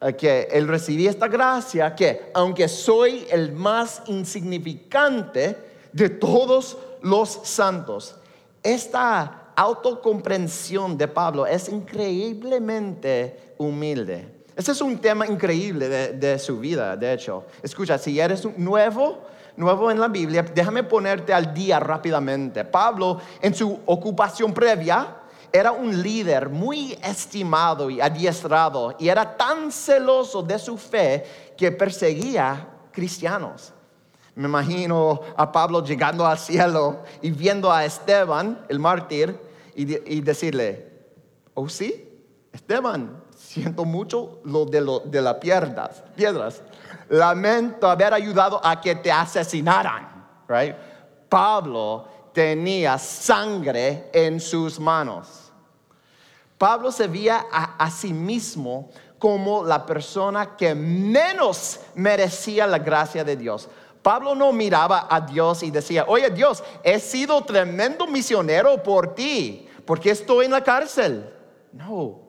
eh, 0.00 0.14
que 0.14 0.48
Él 0.50 0.66
recibió 0.66 1.08
esta 1.08 1.28
gracia, 1.28 1.94
que 1.94 2.32
aunque 2.34 2.66
soy 2.66 3.28
el 3.30 3.52
más 3.52 4.02
insignificante 4.06 5.56
de 5.92 6.10
todos 6.10 6.76
los 7.02 7.28
santos, 7.44 8.16
esta 8.64 9.52
autocomprensión 9.54 10.98
de 10.98 11.06
Pablo 11.06 11.46
es 11.46 11.68
increíblemente 11.68 13.54
humilde. 13.58 14.38
Ese 14.56 14.72
es 14.72 14.80
un 14.80 14.98
tema 14.98 15.24
increíble 15.28 15.88
de, 15.88 16.38
su 16.40 16.58
vida, 16.58 16.96
de 16.96 17.12
hecho. 17.12 17.44
Escucha, 17.62 17.96
si 17.98 18.18
eres 18.18 18.44
nuevo, 18.58 19.18
nuevo 19.58 19.90
en 19.90 19.98
la 19.98 20.08
Biblia, 20.08 20.42
déjame 20.42 20.84
ponerte 20.84 21.34
al 21.34 21.52
día 21.52 21.80
rápidamente. 21.80 22.64
Pablo, 22.64 23.20
en 23.42 23.54
su 23.54 23.80
ocupación 23.86 24.54
previa, 24.54 25.16
era 25.52 25.72
un 25.72 26.00
líder 26.00 26.48
muy 26.48 26.96
estimado 27.02 27.90
y 27.90 28.00
adiestrado 28.00 28.94
y 28.98 29.08
era 29.08 29.36
tan 29.36 29.72
celoso 29.72 30.42
de 30.42 30.58
su 30.58 30.78
fe 30.78 31.24
que 31.56 31.72
perseguía 31.72 32.68
cristianos. 32.92 33.72
Me 34.36 34.46
imagino 34.46 35.20
a 35.36 35.50
Pablo 35.50 35.84
llegando 35.84 36.24
al 36.24 36.38
cielo 36.38 37.02
y 37.20 37.30
viendo 37.32 37.72
a 37.72 37.84
Esteban, 37.84 38.64
el 38.68 38.78
mártir, 38.78 39.36
y, 39.74 40.14
y 40.14 40.20
decirle, 40.20 40.86
oh 41.54 41.68
sí, 41.68 42.08
Esteban, 42.52 43.22
siento 43.38 43.84
mucho 43.84 44.40
lo 44.44 44.64
de, 44.64 44.80
las 45.22 45.34
piedras, 45.34 46.02
piedras. 46.16 46.62
Lamento 47.08 47.88
haber 47.88 48.12
ayudado 48.14 48.60
a 48.64 48.80
que 48.80 48.94
te 48.96 49.10
asesinaran. 49.10 50.26
Right? 50.48 50.74
Pablo 51.28 52.08
tenía 52.32 52.98
sangre 52.98 54.10
en 54.12 54.40
sus 54.40 54.78
manos. 54.78 55.52
Pablo 56.56 56.90
se 56.90 57.06
veía 57.06 57.46
a, 57.50 57.90
sí 57.90 58.12
mismo 58.12 58.90
como 59.18 59.64
la 59.64 59.86
persona 59.86 60.56
que 60.56 60.74
menos 60.74 61.80
merecía 61.94 62.66
la 62.66 62.78
gracia 62.78 63.24
de 63.24 63.36
Dios. 63.36 63.68
Pablo 64.02 64.34
no 64.34 64.52
miraba 64.52 65.06
a 65.10 65.20
Dios 65.20 65.62
y 65.62 65.70
decía, 65.70 66.04
oye 66.08 66.30
Dios, 66.30 66.62
he 66.82 66.98
sido 66.98 67.42
tremendo 67.42 68.06
misionero 68.06 68.82
por 68.82 69.14
ti, 69.14 69.68
porque 69.84 70.10
estoy 70.10 70.46
en 70.46 70.52
la 70.52 70.62
cárcel. 70.62 71.32
No, 71.72 72.27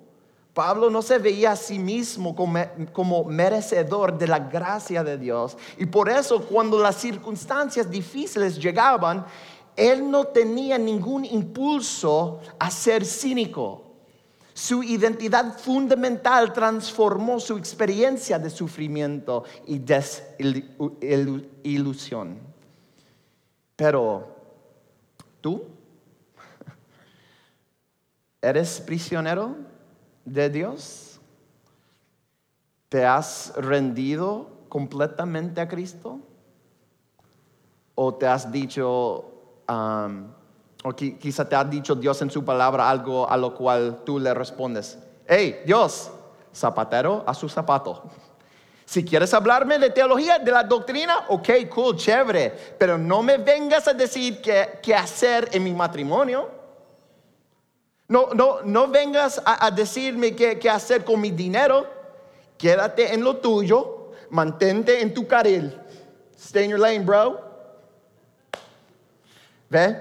Pablo 0.59 0.89
no 0.89 1.01
se 1.01 1.19
veía 1.19 1.53
a 1.53 1.55
sí 1.55 1.79
mismo 1.79 2.35
como, 2.35 3.23
merecedor 3.23 4.17
de 4.17 4.27
la 4.27 4.39
gracia 4.39 5.05
de 5.05 5.17
Dios. 5.17 5.55
Y 5.77 5.85
por 5.85 6.09
eso 6.09 6.41
cuando 6.41 6.77
las 6.79 6.97
circunstancias 6.97 7.89
difíciles 7.89 8.59
llegaban, 8.59 9.25
él 9.73 10.11
no 10.11 10.25
tenía 10.25 10.77
ningún 10.77 11.23
impulso 11.23 12.41
a 12.59 12.69
ser 12.69 13.05
cínico. 13.05 13.85
Su 14.53 14.83
identidad 14.83 15.57
fundamental 15.57 16.51
transformó 16.51 17.39
su 17.39 17.55
experiencia 17.55 18.37
de 18.37 18.49
sufrimiento 18.49 19.45
y 19.65 19.79
desilusión. 20.89 22.37
Pero, 23.77 24.35
¿tú? 25.39 25.63
¿Eres 28.41 28.81
prisionero? 28.81 29.78
De 30.33 30.49
Dios? 30.49 31.19
¿Te 32.89 33.05
has 33.05 33.53
rendido 33.55 34.49
completamente 34.69 35.61
a 35.61 35.67
Cristo? 35.67 36.19
¿O 37.95 38.13
te 38.15 38.27
has 38.27 38.51
dicho, 38.51 39.25
O 39.67 40.95
quizá 40.95 41.47
te 41.47 41.55
ha 41.55 41.63
dicho 41.63 41.95
Dios 41.95 42.21
en 42.21 42.31
su 42.31 42.43
palabra 42.45 42.89
algo 42.89 43.29
a 43.29 43.35
lo 43.35 43.53
cual 43.53 44.03
tú 44.05 44.17
le 44.17 44.33
respondes, 44.33 44.97
hey, 45.27 45.61
Dios, 45.65 46.09
zapatero 46.53 47.23
a 47.27 47.33
su 47.33 47.49
zapato. 47.49 48.03
Si 48.85 49.05
quieres 49.05 49.31
hablarme 49.35 49.77
de 49.77 49.91
teología, 49.91 50.39
de 50.39 50.51
la 50.51 50.63
doctrina, 50.63 51.25
ok, 51.27 51.49
cool, 51.69 51.95
chévere, 51.95 52.49
pero 52.79 52.97
no 52.97 53.21
me 53.21 53.37
vengas 53.37 53.87
a 53.87 53.93
decir 53.93 54.41
qué, 54.41 54.95
hacer 54.95 55.47
en 55.51 55.63
mi 55.63 55.73
matrimonio. 55.73 56.58
No, 58.09 58.29
no, 58.33 58.63
no 58.63 58.87
vengas 58.87 59.39
a, 59.45 59.69
decirme 59.69 60.35
qué, 60.35 60.69
hacer 60.69 61.05
con 61.05 61.21
mi 61.21 61.29
dinero. 61.29 61.85
Quédate 62.57 63.13
en 63.13 63.23
lo 63.23 63.37
tuyo, 63.37 64.11
mantente 64.31 64.99
en 64.99 65.13
tu 65.13 65.27
carril. 65.27 65.79
Stay 66.35 66.65
in 66.65 66.71
your 66.71 66.79
lane, 66.79 66.99
bro. 66.99 67.39
¿Ve? 69.69 69.95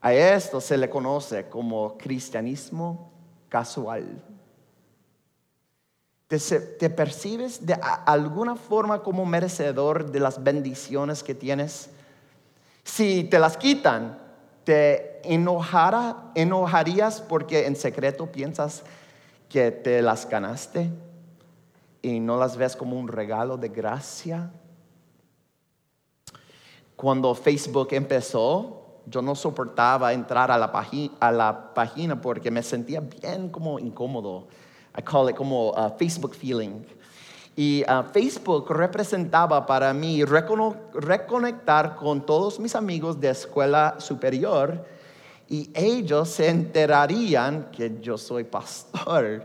A 0.00 0.12
esto 0.12 0.60
se 0.60 0.76
le 0.76 0.90
conoce 0.90 1.48
como 1.48 1.96
cristianismo 1.96 3.12
casual. 3.48 4.22
¿Te, 6.26 6.90
percibes 6.90 7.64
de 7.64 7.78
alguna 8.04 8.56
forma 8.56 9.00
como 9.04 9.24
merecedor 9.24 10.10
de 10.10 10.18
las 10.18 10.42
bendiciones 10.42 11.22
que 11.22 11.36
tienes? 11.36 11.88
Si 12.82 13.22
te 13.24 13.38
las 13.38 13.56
quitan, 13.56 14.18
¿te 14.64 15.15
enojarías 15.26 17.20
porque 17.20 17.66
en 17.66 17.76
secreto 17.76 18.26
piensas 18.26 18.82
que 19.48 19.70
te 19.70 20.02
las 20.02 20.28
ganaste 20.28 20.90
y 22.02 22.20
no 22.20 22.38
las 22.38 22.56
ves 22.56 22.76
como 22.76 22.98
un 22.98 23.08
regalo 23.08 23.56
de 23.56 23.68
gracia? 23.68 24.50
Cuando 26.96 27.34
Facebook 27.34 27.88
empezó, 27.90 28.86
yo 29.06 29.22
no 29.22 29.34
soportaba 29.34 30.12
entrar 30.12 30.50
a 30.50 30.58
la, 30.58 30.72
a 31.20 31.32
la 31.32 31.74
página 31.74 32.20
porque 32.20 32.50
me 32.50 32.62
sentía 32.62 33.00
bien 33.00 33.50
como 33.50 33.78
incómodo. 33.78 34.48
I 34.98 35.02
call 35.02 35.28
it 35.28 35.36
como 35.36 35.70
uh, 35.70 35.90
Facebook 35.98 36.34
feeling. 36.34 36.84
Y 37.54 37.84
uh, 37.84 38.02
Facebook 38.02 38.70
representaba 38.70 39.64
para 39.64 39.92
mí 39.92 40.24
reconectar 40.24 41.96
con 41.96 42.24
todos 42.24 42.58
mis 42.58 42.74
amigos 42.74 43.20
de 43.20 43.30
escuela 43.30 43.96
superior 43.98 44.84
y 45.48 45.70
ellos 45.74 46.28
se 46.28 46.48
enterarían 46.48 47.70
que 47.70 47.98
yo 48.00 48.18
soy 48.18 48.44
pastor. 48.44 49.44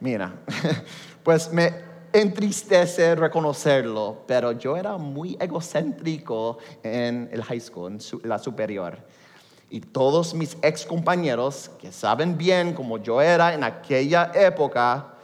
Mira, 0.00 0.32
pues 1.22 1.52
me 1.52 1.74
entristece 2.12 3.14
reconocerlo, 3.14 4.22
pero 4.26 4.52
yo 4.52 4.76
era 4.76 4.96
muy 4.96 5.36
egocéntrico 5.40 6.58
en 6.82 7.28
el 7.32 7.42
high 7.42 7.60
school, 7.60 7.92
en 7.92 8.28
la 8.28 8.38
superior. 8.38 8.98
Y 9.68 9.80
todos 9.80 10.34
mis 10.34 10.56
ex 10.62 10.84
compañeros 10.84 11.70
que 11.80 11.92
saben 11.92 12.36
bien 12.36 12.74
cómo 12.74 12.98
yo 12.98 13.20
era 13.20 13.54
en 13.54 13.62
aquella 13.62 14.32
época, 14.34 15.14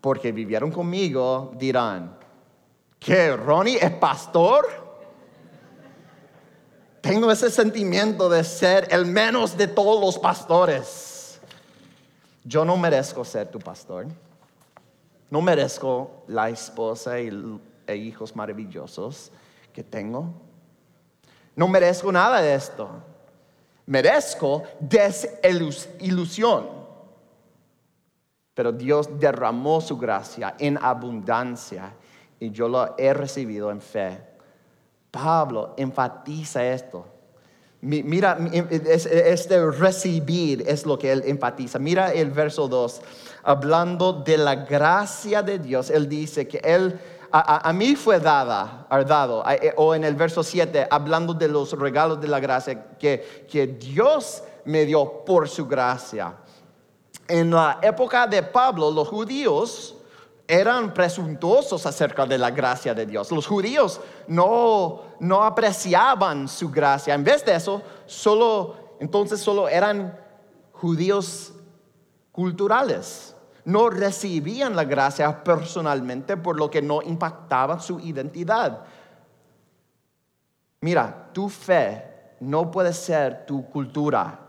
porque 0.00 0.32
vivieron 0.32 0.70
conmigo, 0.70 1.52
dirán, 1.58 2.16
¿qué? 2.98 3.36
¿Ronnie 3.36 3.78
es 3.80 3.90
pastor? 3.92 4.81
Tengo 7.02 7.30
ese 7.30 7.50
sentimiento 7.50 8.30
de 8.30 8.42
ser 8.42 8.88
el 8.90 9.04
menos 9.04 9.58
de 9.58 9.66
todos 9.66 10.00
los 10.00 10.18
pastores. 10.18 11.38
Yo 12.44 12.64
no 12.64 12.78
merezco 12.78 13.22
ser 13.24 13.48
tu 13.48 13.58
pastor. 13.58 14.06
No 15.28 15.42
merezco 15.42 16.24
la 16.28 16.48
esposa 16.48 17.20
y, 17.20 17.60
e 17.86 17.96
hijos 17.96 18.34
maravillosos 18.34 19.30
que 19.74 19.82
tengo. 19.82 20.32
No 21.54 21.68
merezco 21.68 22.10
nada 22.10 22.40
de 22.40 22.54
esto 22.54 22.88
merezco 23.86 24.62
desilusión. 24.80 26.66
Pero 28.54 28.72
Dios 28.72 29.18
derramó 29.18 29.80
su 29.80 29.96
gracia 29.96 30.54
en 30.58 30.78
abundancia 30.80 31.94
y 32.38 32.50
yo 32.50 32.68
lo 32.68 32.94
he 32.98 33.14
recibido 33.14 33.70
en 33.70 33.80
fe. 33.80 34.31
Pablo 35.12 35.74
enfatiza 35.76 36.64
esto. 36.66 37.06
Mira, 37.82 38.38
este 38.52 39.70
recibir 39.70 40.64
es 40.66 40.86
lo 40.86 40.98
que 40.98 41.12
él 41.12 41.22
enfatiza. 41.26 41.78
Mira 41.78 42.12
el 42.12 42.30
verso 42.30 42.66
2, 42.66 43.00
hablando 43.42 44.12
de 44.12 44.38
la 44.38 44.54
gracia 44.54 45.42
de 45.42 45.58
Dios, 45.58 45.90
él 45.90 46.08
dice 46.08 46.48
que 46.48 46.58
él 46.64 46.98
a, 47.30 47.72
mí 47.72 47.96
fue 47.96 48.20
dada, 48.20 48.86
dado, 49.06 49.42
eh, 49.48 49.72
o 49.76 49.94
en 49.94 50.04
el 50.04 50.14
verso 50.14 50.42
7, 50.42 50.86
hablando 50.90 51.32
de 51.32 51.48
los 51.48 51.72
regalos 51.72 52.20
de 52.20 52.28
la 52.28 52.40
gracia 52.40 52.96
que, 52.98 53.46
que 53.50 53.66
Dios 53.66 54.42
me 54.66 54.84
dio 54.84 55.24
por 55.24 55.48
su 55.48 55.66
gracia. 55.66 56.34
En 57.26 57.50
la 57.50 57.78
época 57.82 58.26
de 58.26 58.42
Pablo, 58.42 58.90
los 58.90 59.08
judíos 59.08 59.96
eran 60.52 60.92
presuntuosos 60.92 61.86
acerca 61.86 62.26
de 62.26 62.36
la 62.36 62.50
gracia 62.50 62.92
de 62.94 63.06
Dios. 63.06 63.30
Los 63.30 63.46
judíos 63.46 64.00
no, 64.28 65.02
no 65.20 65.42
apreciaban 65.44 66.48
su 66.48 66.70
gracia. 66.70 67.14
En 67.14 67.24
vez 67.24 67.44
de 67.44 67.54
eso, 67.54 67.80
solo, 68.06 68.96
entonces 69.00 69.40
solo 69.40 69.68
eran 69.68 70.18
judíos 70.72 71.54
culturales 72.32 73.34
no 73.64 73.90
recibían 73.90 74.74
la 74.74 74.84
gracia 74.84 75.44
personalmente 75.44 76.36
por 76.36 76.58
lo 76.58 76.70
que 76.70 76.82
no 76.82 77.00
impactaba 77.02 77.78
su 77.78 78.00
identidad. 78.00 78.84
Mira, 80.80 81.30
tu 81.32 81.48
fe 81.48 82.34
no 82.40 82.70
puede 82.70 82.92
ser 82.92 83.46
tu 83.46 83.64
cultura. 83.68 84.41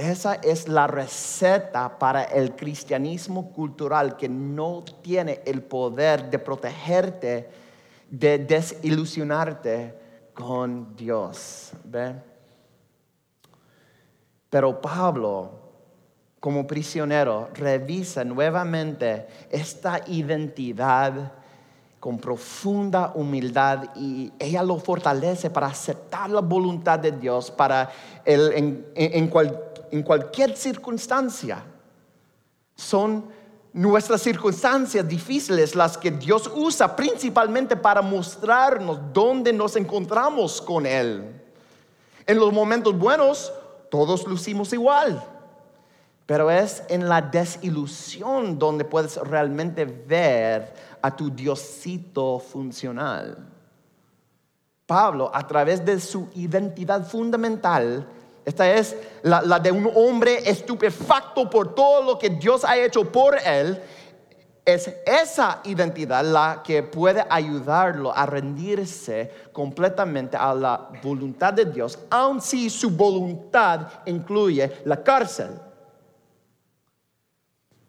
Esa 0.00 0.36
es 0.36 0.66
la 0.66 0.86
receta 0.86 1.98
para 1.98 2.24
el 2.24 2.56
cristianismo 2.56 3.52
cultural 3.52 4.16
que 4.16 4.30
no 4.30 4.82
tiene 5.02 5.42
el 5.44 5.60
poder 5.62 6.30
de 6.30 6.38
protegerte, 6.38 7.50
de 8.08 8.38
desilusionarte 8.38 9.94
con 10.32 10.96
Dios. 10.96 11.72
¿Ve? 11.84 12.14
Pero 14.48 14.80
Pablo 14.80 15.50
como 16.40 16.66
prisionero, 16.66 17.50
revisa 17.52 18.24
nuevamente 18.24 19.26
esta 19.50 20.00
identidad 20.06 21.32
con 22.00 22.16
profunda 22.16 23.12
humildad 23.14 23.94
y 23.94 24.32
ella 24.38 24.62
lo 24.62 24.78
fortalece 24.78 25.50
para 25.50 25.66
aceptar 25.66 26.30
la 26.30 26.40
voluntad 26.40 26.98
de 26.98 27.12
Dios 27.12 27.50
para 27.50 27.90
en, 28.24 28.86
en 28.94 29.28
cualquier 29.28 29.69
circunstancia. 30.56 31.64
Son 32.74 33.24
nuestras 33.72 34.22
circunstancias 34.22 35.06
difíciles 35.06 35.74
las 35.74 35.96
que 35.96 36.10
Dios 36.10 36.50
usa 36.54 36.96
principalmente 36.96 37.76
para 37.76 38.02
mostrarnos 38.02 38.98
dónde 39.12 39.52
nos 39.52 39.76
encontramos 39.76 40.60
con 40.60 40.86
Él. 40.86 41.40
En 42.26 42.38
los 42.38 42.52
momentos 42.52 42.96
buenos, 42.98 43.52
todos 43.90 44.26
lucimos 44.26 44.72
igual. 44.72 45.22
Pero 46.26 46.50
es 46.50 46.82
en 46.88 47.08
la 47.08 47.20
desilusión 47.20 48.58
donde 48.58 48.84
puedes 48.84 49.16
realmente 49.16 49.84
ver 49.84 50.72
a 51.02 51.14
tu 51.14 51.28
Diosito 51.28 52.38
funcional. 52.38 53.48
Pablo, 54.86 55.30
a 55.34 55.46
través 55.46 55.84
de 55.84 55.98
su 56.00 56.28
identidad 56.34 57.06
fundamental, 57.06 58.06
esta 58.44 58.72
es 58.72 58.96
la, 59.22 59.58
de 59.58 59.70
un 59.70 59.90
hombre 59.94 60.48
estupefacto 60.48 61.48
por 61.48 61.74
todo 61.74 62.02
lo 62.02 62.18
que 62.18 62.30
Dios 62.30 62.64
ha 62.64 62.76
hecho 62.76 63.10
por 63.10 63.36
él, 63.38 63.80
es 64.64 64.94
esa 65.06 65.60
identidad 65.64 66.24
la 66.24 66.62
que 66.62 66.82
puede 66.82 67.24
ayudarlo 67.28 68.14
a 68.14 68.26
rendirse 68.26 69.30
completamente 69.52 70.36
a 70.36 70.54
la 70.54 70.90
voluntad 71.02 71.52
de 71.52 71.64
Dios, 71.64 71.98
aun 72.10 72.40
si 72.40 72.70
su 72.70 72.90
voluntad 72.90 73.88
incluye 74.06 74.80
la 74.84 75.02
cárcel. 75.02 75.50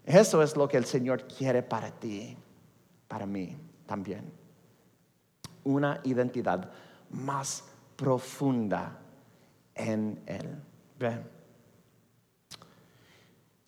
Eso 0.05 0.41
es 0.41 0.55
lo 0.55 0.67
que 0.67 0.77
el 0.77 0.85
Señor 0.85 1.23
quiere 1.27 1.61
para 1.61 1.91
ti, 1.91 2.35
para 3.07 3.25
mí 3.25 3.55
también. 3.85 4.31
Una 5.63 5.99
identidad 6.03 6.69
más 7.09 7.63
profunda 7.95 9.00
en 9.75 10.21
Él. 10.25 10.61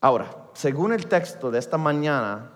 Ahora, 0.02 0.28
según 0.54 0.94
el 0.94 1.08
texto 1.08 1.50
de 1.50 1.60
esta 1.60 1.78
mañana, 1.78 2.52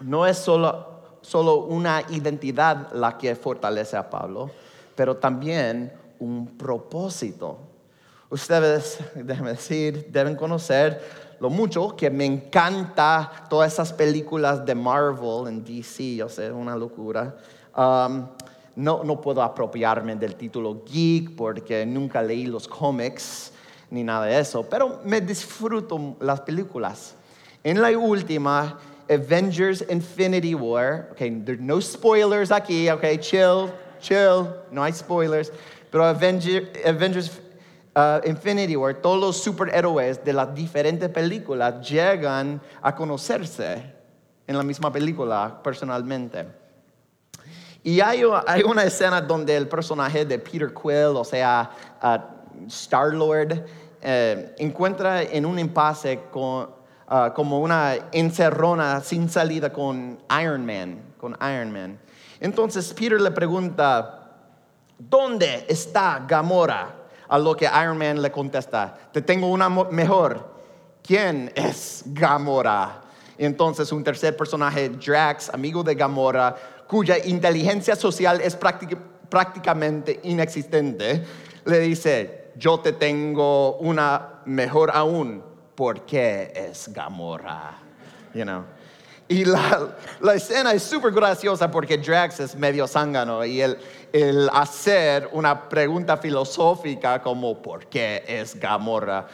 no 0.00 0.26
es 0.26 0.38
solo, 0.38 1.18
solo 1.22 1.64
una 1.64 2.02
identidad 2.10 2.92
la 2.92 3.16
que 3.16 3.34
fortalece 3.36 3.96
a 3.96 4.10
Pablo, 4.10 4.50
pero 4.94 5.16
también 5.16 5.92
un 6.18 6.58
propósito. 6.58 7.58
Ustedes, 8.28 8.98
déjenme 9.14 9.50
decir, 9.50 10.08
deben 10.10 10.36
conocer 10.36 11.00
lo 11.40 11.50
mucho 11.50 11.96
que 11.96 12.08
me 12.08 12.24
encanta 12.24 13.46
todas 13.48 13.72
esas 13.72 13.92
películas 13.92 14.64
de 14.64 14.74
Marvel 14.74 15.48
en 15.48 15.64
DC, 15.64 16.16
yo 16.16 16.28
sé, 16.28 16.52
una 16.52 16.76
locura. 16.76 17.36
Um, 17.76 18.28
no, 18.76 19.04
no 19.04 19.20
puedo 19.20 19.42
apropiarme 19.42 20.16
del 20.16 20.34
título 20.34 20.82
geek 20.84 21.36
porque 21.36 21.84
nunca 21.84 22.22
leí 22.22 22.46
los 22.46 22.66
cómics, 22.66 23.52
ni 23.90 24.02
nada 24.02 24.26
de 24.26 24.38
eso, 24.38 24.66
pero 24.68 25.00
me 25.04 25.20
disfruto 25.20 26.16
las 26.20 26.40
películas. 26.40 27.14
En 27.62 27.80
la 27.80 27.90
última, 27.96 28.78
Avengers 29.08 29.84
Infinity 29.88 30.54
War, 30.54 31.08
okay, 31.12 31.30
there's 31.30 31.60
no 31.60 31.80
spoilers 31.80 32.50
aquí, 32.50 32.88
okay, 32.90 33.18
chill, 33.18 33.70
chill, 34.00 34.48
no 34.70 34.82
hay 34.82 34.92
spoilers, 34.92 35.52
pero 35.90 36.04
Avengers 36.04 37.40
uh, 37.94 38.20
Infinity 38.24 38.76
War, 38.76 38.94
todos 38.94 39.20
los 39.20 39.42
superhéroes 39.42 40.24
de 40.24 40.32
las 40.32 40.54
diferentes 40.54 41.08
películas 41.10 41.88
llegan 41.88 42.60
a 42.80 42.94
conocerse 42.94 43.82
en 44.46 44.56
la 44.56 44.62
misma 44.62 44.90
película 44.90 45.60
personalmente. 45.62 46.61
Y 47.84 48.00
hay, 48.00 48.22
una 48.24 48.84
escena 48.84 49.20
donde 49.20 49.56
el 49.56 49.68
personaje 49.68 50.24
de 50.24 50.38
Peter 50.38 50.72
Quill, 50.72 51.16
o 51.16 51.24
sea, 51.24 51.70
Star-Lord, 52.68 53.64
eh, 54.00 54.54
encuentra 54.58 55.22
en 55.22 55.44
un 55.44 55.58
impasse 55.58 56.20
con, 56.30 56.70
uh, 57.10 57.32
como 57.34 57.60
una 57.60 57.94
encerrona 58.12 59.00
sin 59.00 59.28
salida 59.28 59.72
con 59.72 60.18
Iron 60.40 60.64
Man, 60.64 61.00
con 61.18 61.36
Iron 61.40 61.72
Man. 61.72 61.98
Entonces 62.40 62.92
Peter 62.94 63.20
le 63.20 63.30
pregunta, 63.30 64.30
¿dónde 64.98 65.64
está 65.68 66.24
Gamora? 66.26 66.96
A 67.28 67.38
lo 67.38 67.56
que 67.56 67.64
Iron 67.64 67.96
Man 67.96 68.20
le 68.20 68.30
contesta, 68.30 68.96
te 69.12 69.22
tengo 69.22 69.48
una 69.48 69.68
mejor. 69.68 70.52
¿Quién 71.02 71.50
es 71.54 72.02
Gamora? 72.06 73.00
Entonces 73.38 73.90
un 73.90 74.04
tercer 74.04 74.36
personaje, 74.36 74.88
Drax, 74.88 75.50
amigo 75.50 75.82
de 75.82 75.94
Gamora, 75.94 76.54
cuya 76.92 77.16
inteligencia 77.24 77.96
social 77.96 78.42
es 78.42 78.54
prácticamente 79.30 80.20
inexistente, 80.24 81.24
le 81.64 81.78
dice, 81.78 82.50
yo 82.56 82.80
te 82.80 82.92
tengo 82.92 83.78
una 83.78 84.42
mejor 84.44 84.90
aún, 84.92 85.42
¿por 85.74 86.04
qué 86.04 86.52
es 86.54 86.92
Gamora? 86.92 87.78
You 88.34 88.42
know? 88.42 88.64
Y 89.26 89.46
la, 89.46 89.96
la 90.20 90.34
escena 90.34 90.74
es 90.74 90.82
súper 90.82 91.12
graciosa 91.12 91.70
porque 91.70 91.96
Drax 91.96 92.40
es 92.40 92.56
medio 92.56 92.86
zángano 92.86 93.42
y 93.42 93.62
el, 93.62 93.78
el, 94.12 94.50
hacer 94.52 95.30
una 95.32 95.70
pregunta 95.70 96.18
filosófica 96.18 97.22
como 97.22 97.62
¿por 97.62 97.86
qué 97.86 98.22
es 98.28 98.54
Gamora? 98.60 99.26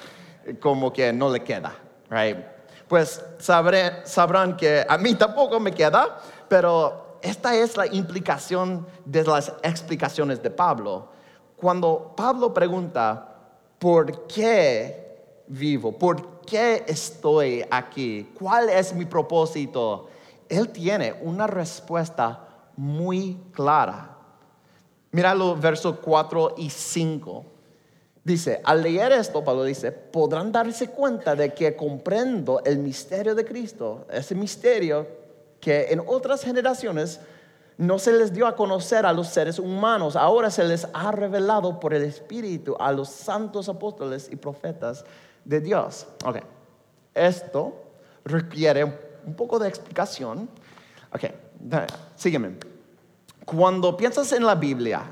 como 0.60 0.92
que 0.92 1.12
no 1.12 1.28
le 1.28 1.40
queda, 1.40 1.74
right? 2.08 2.38
Pues 2.86 3.20
sabré, 3.40 4.06
sabrán 4.06 4.56
que 4.56 4.86
a 4.88 4.96
mí 4.96 5.16
tampoco 5.16 5.58
me 5.58 5.72
queda, 5.72 6.20
pero 6.48 7.07
esta 7.22 7.54
es 7.54 7.76
la 7.76 7.86
implicación 7.86 8.86
de 9.04 9.24
las 9.24 9.52
explicaciones 9.62 10.42
de 10.42 10.50
Pablo. 10.50 11.08
Cuando 11.56 12.12
Pablo 12.16 12.54
pregunta, 12.54 13.36
¿por 13.78 14.26
qué 14.26 15.42
vivo? 15.48 15.92
¿Por 15.92 16.40
qué 16.42 16.84
estoy 16.86 17.64
aquí? 17.70 18.32
¿Cuál 18.38 18.68
es 18.68 18.94
mi 18.94 19.04
propósito? 19.04 20.08
Él 20.48 20.68
tiene 20.70 21.14
una 21.22 21.46
respuesta 21.46 22.46
muy 22.76 23.38
clara. 23.52 24.16
Mira 25.10 25.34
los 25.34 25.60
versos 25.60 25.96
4 26.00 26.54
y 26.58 26.70
5. 26.70 27.44
Dice, 28.22 28.60
al 28.62 28.82
leer 28.82 29.12
esto, 29.12 29.42
Pablo 29.42 29.64
dice, 29.64 29.90
podrán 29.90 30.52
darse 30.52 30.88
cuenta 30.90 31.34
de 31.34 31.54
que 31.54 31.74
comprendo 31.74 32.60
el 32.64 32.78
misterio 32.78 33.34
de 33.34 33.44
Cristo, 33.44 34.06
ese 34.10 34.34
misterio 34.34 35.17
que 35.60 35.86
en 35.90 36.02
otras 36.06 36.42
generaciones 36.42 37.20
no 37.76 37.98
se 37.98 38.12
les 38.12 38.32
dio 38.32 38.46
a 38.46 38.56
conocer 38.56 39.06
a 39.06 39.12
los 39.12 39.28
seres 39.28 39.58
humanos, 39.58 40.16
ahora 40.16 40.50
se 40.50 40.64
les 40.64 40.86
ha 40.92 41.12
revelado 41.12 41.78
por 41.78 41.94
el 41.94 42.02
Espíritu 42.02 42.76
a 42.78 42.90
los 42.92 43.08
santos 43.08 43.68
apóstoles 43.68 44.28
y 44.30 44.36
profetas 44.36 45.04
de 45.44 45.60
Dios. 45.60 46.06
Ok, 46.24 46.38
esto 47.14 47.84
requiere 48.24 48.84
un 48.84 49.34
poco 49.34 49.58
de 49.58 49.68
explicación. 49.68 50.48
Ok, 51.12 51.24
sígueme. 52.16 52.56
Cuando 53.44 53.96
piensas 53.96 54.32
en 54.32 54.44
la 54.44 54.56
Biblia, 54.56 55.02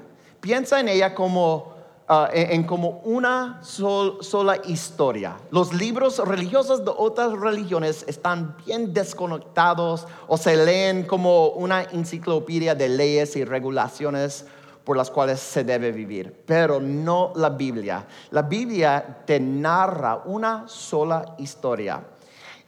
piensa 0.40 0.80
en 0.80 0.88
ella 0.88 1.14
como 1.14 1.75
Ah, 2.08 2.30
en, 2.32 2.62
como 2.62 3.00
una 3.02 3.60
sola 3.62 4.60
historia. 4.64 5.38
Los 5.50 5.74
libros 5.74 6.18
religiosos 6.20 6.84
de 6.84 6.92
otras 6.96 7.32
religiones 7.32 8.04
están 8.06 8.56
bien 8.64 8.94
desconectados 8.94 10.06
o 10.28 10.36
se 10.36 10.56
leen 10.56 11.02
como 11.02 11.48
una 11.48 11.82
enciclopedia 11.82 12.76
de 12.76 12.90
leyes 12.90 13.34
y 13.34 13.44
regulaciones 13.44 14.46
por 14.84 14.96
las 14.96 15.10
cuales 15.10 15.40
se 15.40 15.64
debe 15.64 15.90
vivir, 15.90 16.44
pero 16.46 16.80
no 16.80 17.32
la 17.34 17.48
Biblia. 17.48 18.06
La 18.30 18.42
Biblia 18.42 19.24
te 19.26 19.40
narra 19.40 20.22
una 20.26 20.68
sola 20.68 21.34
historia. 21.38 22.04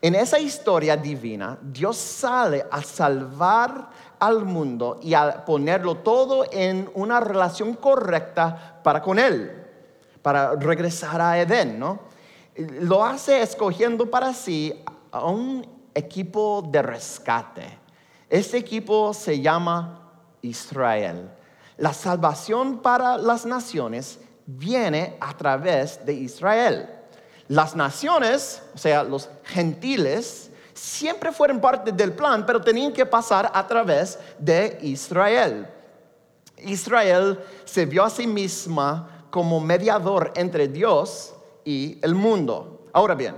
En 0.03 0.17
esa 0.17 0.41
historia 0.41 0.97
divina, 0.97 1.57
Dios 1.63 1.97
sale 1.97 2.67
a 2.69 2.83
salvar 2.83 3.89
al 4.19 4.45
mundo 4.45 4.99
y 5.03 5.15
a 5.15 5.45
ponerlo 5.45 5.97
todo 5.97 6.45
en 6.51 6.91
una 6.95 7.21
relación 7.21 7.75
correcta 7.75 8.81
para 8.83 9.03
con 9.03 9.19
Él, 9.19 9.51
para 10.23 10.55
regresar 10.55 11.21
a 11.21 11.39
Edén, 11.39 11.79
¿no? 11.79 12.01
Lo 12.57 13.05
hace 13.05 13.43
escogiendo 13.43 14.11
para 14.11 14.33
sí 14.35 14.83
a 15.13 15.25
un 15.25 15.67
equipo 15.95 16.67
de 16.71 16.83
rescate. 16.83 17.79
Este 18.29 18.59
equipo 18.59 19.15
se 19.15 19.41
llama 19.41 20.11
Israel. 20.43 21.31
La 21.77 21.93
salvación 21.93 22.79
para 22.79 23.17
las 23.17 23.47
naciones 23.47 24.19
viene 24.47 25.17
a 25.21 25.37
través 25.37 26.05
de 26.05 26.13
Israel. 26.15 26.89
Las 27.49 27.77
naciones, 27.77 28.63
o 28.75 28.79
sea, 28.79 29.05
los 29.05 29.31
gentiles, 29.45 30.48
siempre 30.79 31.33
fueron 31.33 31.61
parte 31.61 31.93
del 31.93 32.13
plan, 32.13 32.47
pero 32.47 32.61
tenían 32.61 32.93
que 32.93 33.05
pasar 33.05 33.51
a 33.53 33.67
través 33.67 34.19
de 34.39 34.79
Israel. 34.83 35.67
Israel 36.59 37.39
se 37.65 37.87
vio 37.87 38.05
a 38.05 38.11
sí 38.11 38.27
misma 38.27 39.27
como 39.31 39.61
mediador 39.61 40.33
entre 40.35 40.69
Dios 40.69 41.35
y 41.65 41.99
el 42.03 42.15
mundo. 42.15 42.87
Ahora 42.93 43.15
bien, 43.15 43.37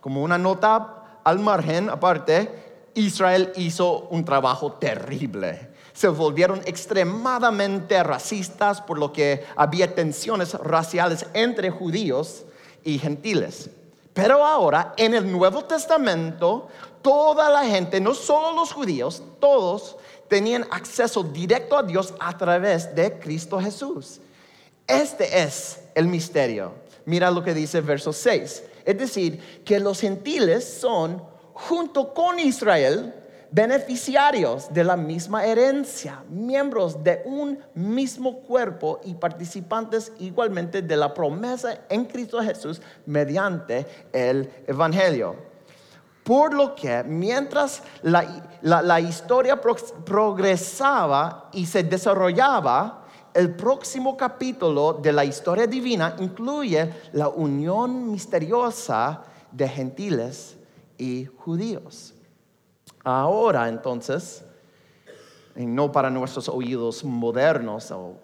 como 0.00 0.22
una 0.22 0.38
nota 0.38 1.20
al 1.24 1.38
margen, 1.38 1.90
aparte, 1.90 2.90
Israel 2.94 3.52
hizo 3.56 4.08
un 4.10 4.24
trabajo 4.24 4.72
terrible. 4.72 5.70
Se 5.92 6.08
volvieron 6.08 6.60
extremadamente 6.64 8.02
racistas 8.02 8.80
por 8.80 8.98
lo 8.98 9.12
que 9.12 9.44
había 9.56 9.94
tensiones 9.94 10.54
raciales 10.54 11.26
entre 11.34 11.70
judíos 11.70 12.44
y 12.84 12.98
gentiles. 12.98 13.70
Pero 14.12 14.44
ahora, 14.44 14.94
en 14.96 15.14
el 15.14 15.30
Nuevo 15.30 15.64
Testamento, 15.64 16.68
toda 17.00 17.48
la 17.48 17.64
gente, 17.64 18.00
no 18.00 18.14
solo 18.14 18.52
los 18.52 18.72
judíos, 18.72 19.22
todos 19.40 19.96
tenían 20.28 20.66
acceso 20.70 21.22
directo 21.22 21.76
a 21.76 21.82
Dios 21.82 22.14
a 22.20 22.36
través 22.36 22.94
de 22.94 23.18
Cristo 23.18 23.60
Jesús. 23.60 24.20
Este 24.86 25.42
es 25.42 25.80
el 25.94 26.06
misterio. 26.06 26.72
Mira 27.04 27.30
lo 27.30 27.42
que 27.42 27.54
dice 27.54 27.80
verso 27.80 28.12
6. 28.12 28.62
Es 28.84 28.98
decir, 28.98 29.62
que 29.64 29.80
los 29.80 30.00
gentiles 30.00 30.78
son, 30.80 31.22
junto 31.54 32.12
con 32.12 32.38
Israel, 32.38 33.14
beneficiarios 33.52 34.72
de 34.72 34.82
la 34.82 34.96
misma 34.96 35.44
herencia, 35.44 36.24
miembros 36.30 37.04
de 37.04 37.22
un 37.26 37.58
mismo 37.74 38.40
cuerpo 38.40 39.00
y 39.04 39.14
participantes 39.14 40.10
igualmente 40.18 40.80
de 40.80 40.96
la 40.96 41.12
promesa 41.12 41.80
en 41.90 42.06
Cristo 42.06 42.42
Jesús 42.42 42.80
mediante 43.04 43.86
el 44.10 44.50
Evangelio. 44.66 45.36
Por 46.24 46.54
lo 46.54 46.74
que 46.74 47.02
mientras 47.02 47.82
la, 48.02 49.00
historia 49.00 49.60
progresaba 49.60 51.50
y 51.52 51.66
se 51.66 51.82
desarrollaba, 51.82 53.04
el 53.34 53.54
próximo 53.54 54.16
capítulo 54.16 54.94
de 54.94 55.12
la 55.12 55.24
historia 55.24 55.66
divina 55.66 56.16
incluye 56.20 56.90
la 57.12 57.28
unión 57.28 58.10
misteriosa 58.10 59.22
de 59.50 59.68
gentiles 59.68 60.56
y 60.96 61.26
judíos. 61.26 62.11
Ahora 63.04 63.68
entonces, 63.68 64.44
y 65.56 65.66
no 65.66 65.90
para 65.90 66.10
nuestros 66.10 66.48
oídos 66.48 67.04
modernos 67.04 67.90
o 67.90 68.16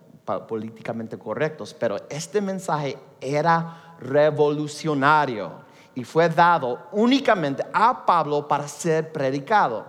políticamente 0.46 1.18
correctos, 1.18 1.74
pero 1.74 1.96
este 2.08 2.40
mensaje 2.40 2.98
era 3.20 3.96
revolucionario 4.00 5.66
y 5.94 6.04
fue 6.04 6.28
dado 6.28 6.86
únicamente 6.92 7.64
a 7.72 8.04
Pablo 8.04 8.46
para 8.46 8.68
ser 8.68 9.12
predicado. 9.12 9.86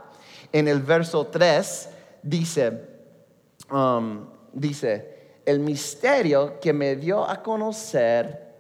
En 0.52 0.68
el 0.68 0.82
verso 0.82 1.28
3 1.28 1.90
dice, 2.24 2.90
um, 3.72 4.26
dice, 4.52 5.42
el 5.46 5.60
misterio 5.60 6.60
que 6.60 6.74
me 6.74 6.96
dio 6.96 7.30
a 7.30 7.44
conocer 7.44 8.56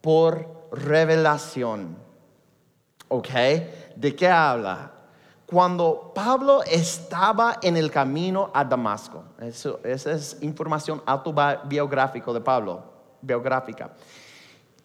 por 0.00 0.68
revelación. 0.72 1.98
¿Ok? 3.08 3.28
¿De 3.94 4.14
qué 4.16 4.28
habla? 4.28 4.95
Cuando 5.46 6.12
Pablo 6.14 6.62
estaba 6.64 7.58
en 7.62 7.76
el 7.76 7.90
camino 7.90 8.50
a 8.52 8.64
Damasco. 8.64 9.24
esa 9.40 10.12
es 10.12 10.36
información 10.40 11.02
autobiográfica 11.06 12.32
de 12.32 12.40
Pablo, 12.40 12.82
biográfica. 13.22 13.92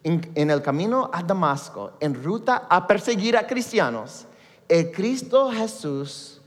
en, 0.04 0.50
el 0.50 0.62
camino 0.62 1.10
a 1.12 1.22
Damasco, 1.22 1.92
en 2.00 2.22
ruta 2.22 2.66
a 2.68 2.86
perseguir 2.86 3.36
a 3.36 3.46
cristianos, 3.46 4.26
el 4.68 4.90
Cristo 4.90 5.50
Jesús, 5.50 6.40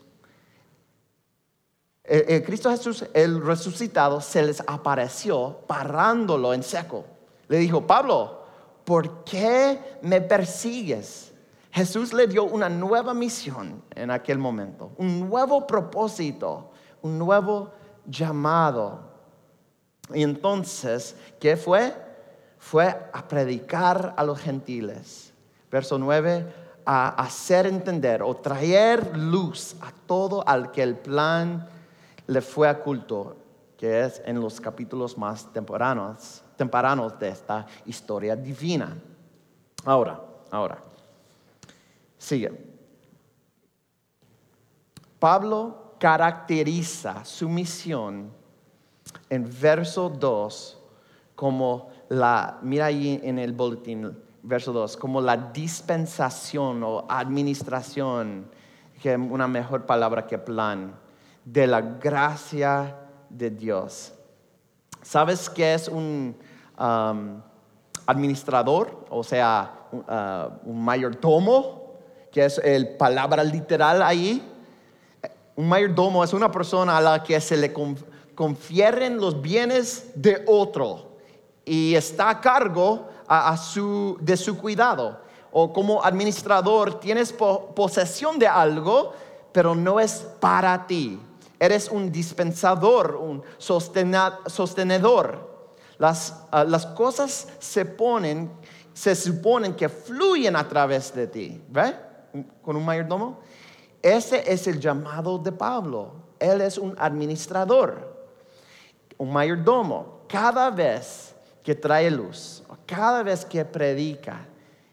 el, 2.03 2.43
Cristo 2.43 2.69
Jesús, 2.69 3.05
el 3.13 3.43
resucitado, 3.43 4.21
se 4.21 4.43
les 4.43 4.61
apareció 4.67 5.59
parándolo 5.67 6.53
en 6.53 6.63
seco. 6.63 7.05
Le 7.47 7.57
dijo, 7.57 7.85
Pablo, 7.85 8.43
¿por 8.83 9.23
qué 9.23 9.97
me 10.01 10.21
persigues? 10.21 11.24
Jesús 11.75 12.13
le 12.13 12.25
dio 12.25 12.45
una 12.45 12.69
nueva 12.69 13.13
misión 13.13 13.83
en 13.93 14.09
aquel 14.09 14.37
momento, 14.37 14.93
un 14.95 15.27
nuevo 15.27 15.67
propósito, 15.67 16.71
un 17.01 17.19
nuevo 17.19 17.69
llamado. 18.05 19.01
Y 20.13 20.23
entonces, 20.23 21.17
¿qué 21.37 21.57
fue? 21.57 21.93
Fue 22.59 22.87
a 23.11 23.27
predicar 23.27 24.13
a 24.15 24.23
los 24.23 24.39
gentiles. 24.39 25.33
Verso 25.69 25.97
9, 25.97 26.45
a 26.85 27.09
hacer 27.09 27.65
entender 27.65 28.23
o 28.23 28.37
traer 28.37 29.17
luz 29.17 29.75
a 29.81 29.91
todo 30.07 30.47
al 30.47 30.71
que 30.71 30.81
el 30.81 30.95
plan 30.95 31.67
le 32.27 32.39
fue 32.39 32.71
oculto, 32.71 33.35
que 33.75 34.05
es 34.05 34.21
en 34.23 34.39
los 34.39 34.61
capítulos 34.61 35.17
más 35.17 35.51
tempranos, 35.51 36.41
tempranos 36.55 37.19
de 37.19 37.27
esta 37.27 37.65
historia 37.85 38.33
divina. 38.33 38.95
Ahora, 39.83 40.21
ahora. 40.49 40.94
Sigue. 42.17 42.51
Pablo 45.19 45.95
caracteriza 45.99 47.25
su 47.25 47.49
misión 47.49 48.31
en 49.29 49.49
verso 49.59 50.09
2 50.09 50.81
como 51.35 51.89
la, 52.09 52.59
mira 52.61 52.85
ahí 52.85 53.19
en 53.23 53.39
el 53.39 53.53
boletín, 53.53 54.17
verso 54.43 54.71
2, 54.71 54.97
como 54.97 55.21
la 55.21 55.35
dispensación 55.35 56.83
o 56.83 57.05
administración, 57.09 58.49
que 59.01 59.13
es 59.13 59.17
una 59.17 59.47
mejor 59.47 59.85
palabra 59.85 60.25
que 60.27 60.37
plan, 60.37 60.95
de 61.43 61.67
la 61.67 61.81
gracia 61.81 62.95
de 63.29 63.49
Dios. 63.49 64.13
¿Sabes 65.01 65.49
qué 65.49 65.73
es 65.73 65.87
un 65.87 66.35
um, 66.79 67.41
administrador? 68.05 69.05
O 69.09 69.23
sea, 69.23 69.87
un, 69.91 69.99
uh, 69.99 70.69
un 70.69 70.83
mayordomo 70.83 71.84
que 72.35 72.43
es 72.43 72.59
el 72.61 72.89
palabra 72.97 73.45
literal 73.45 74.01
ahí. 74.01 74.45
Un 75.55 75.69
mayordomo 75.69 76.21
es 76.21 76.33
una 76.33 76.51
persona 76.51 76.97
a 76.97 76.99
la 76.99 77.23
que 77.23 77.39
se 77.39 77.55
le 77.55 77.71
confieren 78.35 79.15
los 79.21 79.41
bienes 79.41 80.07
de 80.15 80.43
otro 80.45 81.15
y 81.63 81.95
está 81.95 82.29
a 82.29 82.41
cargo 82.41 83.07
de 84.19 84.35
su 84.35 84.57
cuidado. 84.57 85.21
O 85.53 85.71
como 85.71 86.03
administrador 86.03 86.99
tienes 86.99 87.31
posesión 87.31 88.37
de 88.37 88.49
algo, 88.49 89.13
pero 89.53 89.73
no 89.73 90.01
es 90.01 90.27
para 90.41 90.85
ti. 90.85 91.17
Eres 91.57 91.89
un 91.89 92.11
dispensador, 92.11 93.15
un 93.15 93.43
sostenedor. 93.57 95.55
Las, 95.97 96.43
ah, 96.51 96.65
las 96.65 96.85
cosas 96.85 97.47
se 97.59 97.85
ponen, 97.85 98.51
se 98.93 99.15
suponen 99.15 99.73
que 99.73 99.87
fluyen 99.87 100.57
a 100.57 100.67
través 100.67 101.15
de 101.15 101.27
ti. 101.27 101.61
¿Ve? 101.69 102.04
Con 102.61 102.75
un 102.75 102.85
mayordomo? 102.85 103.39
Ese 104.01 104.51
es 104.51 104.67
el 104.67 104.79
llamado 104.79 105.37
de 105.37 105.51
Pablo. 105.51 106.13
Él 106.39 106.61
es 106.61 106.77
un 106.77 106.95
administrador, 106.97 108.29
un 109.17 109.31
mayordomo. 109.31 110.19
Cada 110.27 110.69
vez 110.69 111.35
que 111.63 111.73
trae 111.73 112.11
luz, 112.11 112.63
cada 112.85 113.23
vez 113.23 113.45
que 113.45 113.65
predica, 113.65 114.45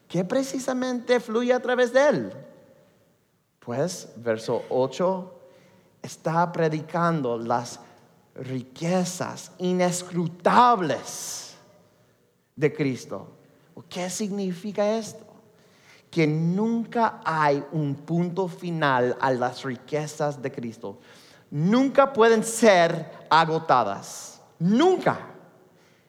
¿qué 0.09 0.25
precisamente 0.25 1.21
fluye 1.21 1.53
a 1.53 1.61
través 1.61 1.93
de 1.93 2.09
él? 2.09 2.33
Pues, 3.59 4.09
verso 4.17 4.65
8, 4.71 5.35
está 6.03 6.51
predicando 6.51 7.39
las 7.39 7.79
riquezas 8.35 9.53
inescrutables 9.59 11.55
de 12.57 12.73
Cristo. 12.73 13.29
¿Qué 13.89 14.09
significa 14.09 14.97
esto? 14.97 15.32
Que 16.13 16.27
nunca 16.27 17.23
hay 17.25 17.65
un 17.73 17.95
punto 17.95 18.47
final 18.47 19.17
a 19.19 19.31
las 19.31 19.63
riquezas 19.63 20.43
de 20.43 20.53
Cristo. 20.53 20.99
Nunca 21.51 22.13
pueden 22.13 22.45
ser 22.45 23.11
agotadas. 23.31 24.43
Nunca. 24.59 25.19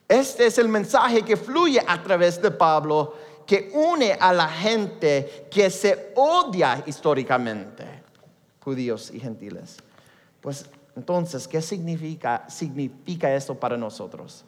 Este 0.06 0.48
es 0.48 0.58
el 0.58 0.68
mensaje 0.68 1.24
que 1.24 1.38
fluye 1.38 1.82
a 1.88 2.04
través 2.04 2.42
de 2.42 2.52
Pablo, 2.52 3.16
que 3.48 3.72
une 3.74 4.12
a 4.12 4.34
la 4.34 4.50
gente 4.50 5.48
que 5.50 5.70
se 5.70 6.12
odia 6.18 6.84
históricamente, 6.86 7.86
judíos 8.60 9.10
y 9.10 9.22
gentiles. 9.22 9.78
Pues 10.42 10.70
entonces, 10.98 11.48
¿qué 11.48 11.62
significa, 11.62 12.44
significa 12.50 13.34
esto 13.34 13.56
para 13.56 13.78
nosotros? 13.78 14.44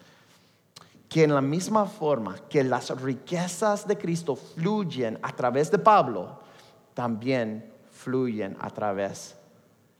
Que 1.09 1.23
en 1.23 1.33
la 1.33 1.41
misma 1.41 1.85
forma 1.85 2.35
que 2.49 2.63
las 2.63 2.89
riquezas 3.01 3.87
de 3.87 3.97
Cristo 3.97 4.35
fluyen 4.35 5.19
a 5.21 5.35
través 5.35 5.71
de 5.71 5.77
Pablo, 5.77 6.39
también 6.93 7.71
fluyen 7.91 8.57
a 8.59 8.69
través 8.69 9.35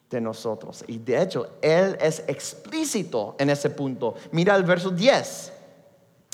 de 0.09 0.21
nosotros. 0.21 0.83
Y 0.87 0.97
de 0.97 1.21
hecho, 1.21 1.47
Él 1.61 1.97
es 1.99 2.23
explícito 2.27 3.35
en 3.39 3.49
ese 3.49 3.69
punto. 3.69 4.15
Mira 4.31 4.55
el 4.55 4.63
verso 4.63 4.89
10. 4.89 5.51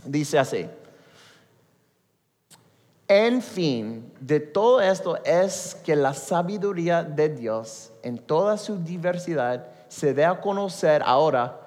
Dice 0.06 0.40
así. 0.40 0.68
En 3.08 3.42
fin, 3.42 4.14
de 4.22 4.40
todo 4.40 4.80
esto 4.80 5.22
es 5.26 5.76
que 5.84 5.98
la 5.98 6.14
sabiduría 6.14 7.04
de 7.04 7.28
Dios 7.28 7.92
en 8.04 8.18
toda 8.18 8.58
su 8.58 8.78
diversidad 8.78 9.68
se 9.90 10.14
dé 10.14 10.24
a 10.24 10.40
conocer 10.40 11.04
ahora 11.06 11.60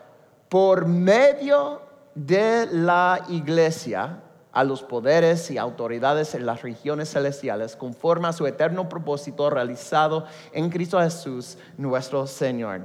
por 0.48 0.86
medio 0.86 1.82
de 2.14 2.66
la 2.70 3.24
iglesia 3.28 4.20
a 4.52 4.62
los 4.62 4.82
poderes 4.82 5.50
y 5.50 5.58
autoridades 5.58 6.34
en 6.34 6.46
las 6.46 6.62
regiones 6.62 7.10
celestiales 7.10 7.74
conforme 7.74 8.28
a 8.28 8.32
su 8.32 8.46
eterno 8.46 8.88
propósito 8.88 9.50
realizado 9.50 10.26
en 10.52 10.70
Cristo 10.70 11.00
Jesús 11.00 11.58
nuestro 11.76 12.26
Señor. 12.26 12.82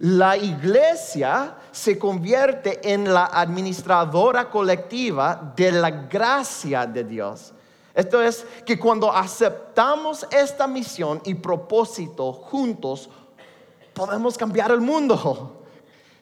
La 0.00 0.36
iglesia 0.36 1.56
se 1.72 1.98
convierte 1.98 2.92
en 2.92 3.12
la 3.12 3.24
administradora 3.24 4.48
colectiva 4.48 5.52
de 5.56 5.72
la 5.72 5.90
gracia 5.90 6.86
de 6.86 7.02
Dios. 7.02 7.52
Esto 7.94 8.22
es 8.22 8.46
que 8.64 8.78
cuando 8.78 9.10
aceptamos 9.10 10.24
esta 10.30 10.68
misión 10.68 11.20
y 11.24 11.34
propósito 11.34 12.32
juntos, 12.32 13.10
podemos 13.92 14.38
cambiar 14.38 14.70
el 14.70 14.80
mundo. 14.80 15.57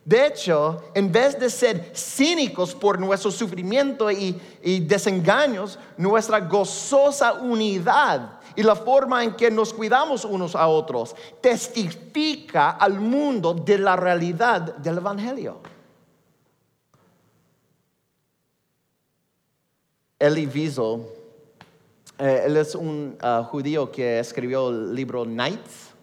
De 0.06 0.24
hecho, 0.24 0.84
en 0.94 1.10
vez 1.10 1.36
de 1.36 1.50
ser 1.50 1.90
cínicos 1.92 2.76
por 2.76 3.00
nuestro 3.00 3.32
sufrimiento 3.32 4.08
y, 4.08 4.38
desengaños, 4.86 5.80
nuestra 5.96 6.38
gozosa 6.38 7.32
unidad 7.32 8.38
y 8.54 8.62
la 8.62 8.76
forma 8.76 9.24
en 9.24 9.34
que 9.34 9.50
nos 9.50 9.74
cuidamos 9.74 10.24
unos 10.24 10.54
a 10.54 10.68
otros 10.68 11.16
testifica 11.40 12.70
al 12.70 13.00
mundo 13.00 13.52
de 13.52 13.78
la 13.78 13.96
realidad 13.96 14.76
del 14.76 14.98
Evangelio. 14.98 15.58
Elie 20.20 20.46
Wiesel, 20.46 21.02
eh, 22.20 22.42
él 22.46 22.56
es 22.58 22.76
un 22.76 23.18
ah, 23.20 23.44
judío 23.50 23.90
que 23.90 24.20
escribió 24.20 24.68
el 24.68 24.94
libro 24.94 25.26
Nights 25.26 25.95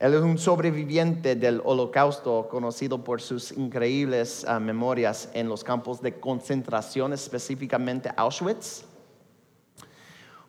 él 0.00 0.14
es 0.14 0.22
un 0.22 0.38
sobreviviente 0.38 1.36
del 1.36 1.60
holocausto 1.62 2.48
conocido 2.50 3.04
por 3.04 3.20
sus 3.20 3.52
increíbles 3.52 4.46
ah, 4.48 4.58
memorias 4.58 5.28
en 5.34 5.46
los 5.46 5.62
campos 5.62 6.00
de 6.00 6.18
concentración, 6.18 7.12
específicamente 7.12 8.10
Auschwitz. 8.16 8.84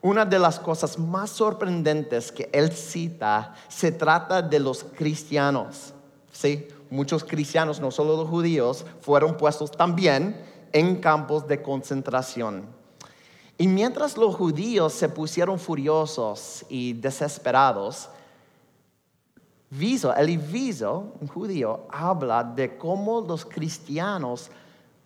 Una 0.02 0.24
de 0.24 0.40
las 0.40 0.58
cosas 0.58 0.98
más 0.98 1.32
sorprendentes 1.32 2.32
que 2.32 2.50
él 2.54 2.72
cita 2.72 3.54
se 3.68 3.92
trata 3.92 4.42
de 4.42 4.58
los 4.58 4.86
cristianos. 4.86 5.94
Sí, 6.32 6.70
muchos 6.90 7.26
cristianos, 7.26 7.82
no 7.82 7.92
solo 7.92 8.16
los 8.16 8.30
judíos, 8.30 8.86
fueron 9.02 9.36
puestos 9.36 9.70
también 9.70 10.42
en 10.72 11.02
campos 11.02 11.46
de 11.46 11.62
concentración. 11.62 12.64
Y 13.58 13.68
mientras 13.68 14.16
los 14.16 14.34
judíos 14.34 14.94
se 14.94 15.10
pusieron 15.10 15.60
furiosos 15.60 16.66
y 16.70 16.94
desesperados, 16.94 18.08
Viso, 19.72 20.14
el 20.14 20.38
Viso, 20.38 21.14
un 21.22 21.30
judío, 21.30 21.88
habla 21.90 22.44
de 22.44 22.78
cómo 22.78 23.22
los 23.22 23.46
cristianos 23.46 24.52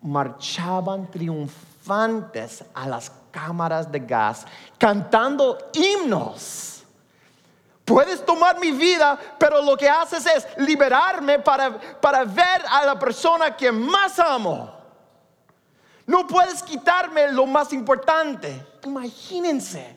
marchaban 0.02 1.10
triunfantes 1.12 2.66
a 2.74 2.88
las 2.88 3.12
cámaras 3.30 3.92
de 3.92 4.00
gas 4.00 4.44
cantando 4.80 5.70
himnos. 5.72 6.84
Puedes 7.86 8.26
tomar 8.26 8.60
mi 8.60 8.72
vida, 8.72 9.20
pero 9.38 9.62
lo 9.62 9.78
que 9.78 9.88
haces 9.88 10.26
es 10.26 10.48
liberarme 10.58 11.38
para, 11.38 11.80
para 12.02 12.24
ver 12.24 12.64
a 12.68 12.84
la 12.88 12.98
persona 12.98 13.56
que 13.56 13.72
más 13.72 14.18
amo. 14.18 14.74
No 16.08 16.26
puedes 16.26 16.64
quitarme 16.64 17.32
lo 17.32 17.46
más 17.46 17.72
importante. 17.72 18.66
Imagínense, 18.84 19.96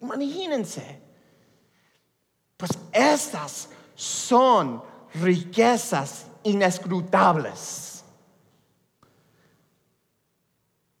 imagínense. 0.00 1.05
Pues 2.56 2.70
estas 2.92 3.68
son 3.94 4.82
riquezas 5.14 6.26
inescrutables. 6.42 8.04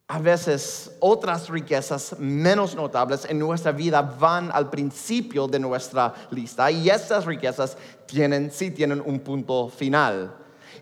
A 0.08 0.18
veces 0.20 0.92
otras 1.00 1.48
riquezas 1.48 2.16
menos 2.18 2.76
notables 2.76 3.24
en 3.24 3.40
nuestra 3.40 3.72
vida 3.72 4.02
van 4.02 4.50
al 4.52 4.70
principio 4.70 5.48
de 5.48 5.58
nuestra 5.58 6.14
lista 6.30 6.70
y 6.70 6.88
estas 6.88 7.24
riquezas 7.24 7.76
tienen, 8.06 8.52
sí 8.52 8.70
tienen 8.70 9.02
un 9.04 9.18
punto 9.18 9.68
final. 9.68 10.32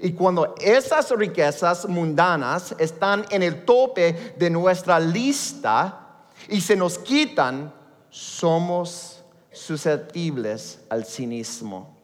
Y 0.01 0.13
cuando 0.13 0.55
esas 0.61 1.11
riquezas 1.13 1.89
mundanas 1.89 2.75
están 2.79 3.25
en 3.31 3.43
el 3.43 3.65
tope 3.65 4.35
de 4.37 4.51
nuestra 4.51 5.01
lista 5.01 6.27
y 6.49 6.61
se 6.61 6.77
nos 6.77 6.99
quitan, 6.99 7.73
somos 8.11 9.14
susceptibles 9.55 10.81
al 10.91 11.05
cinismo. 11.05 11.95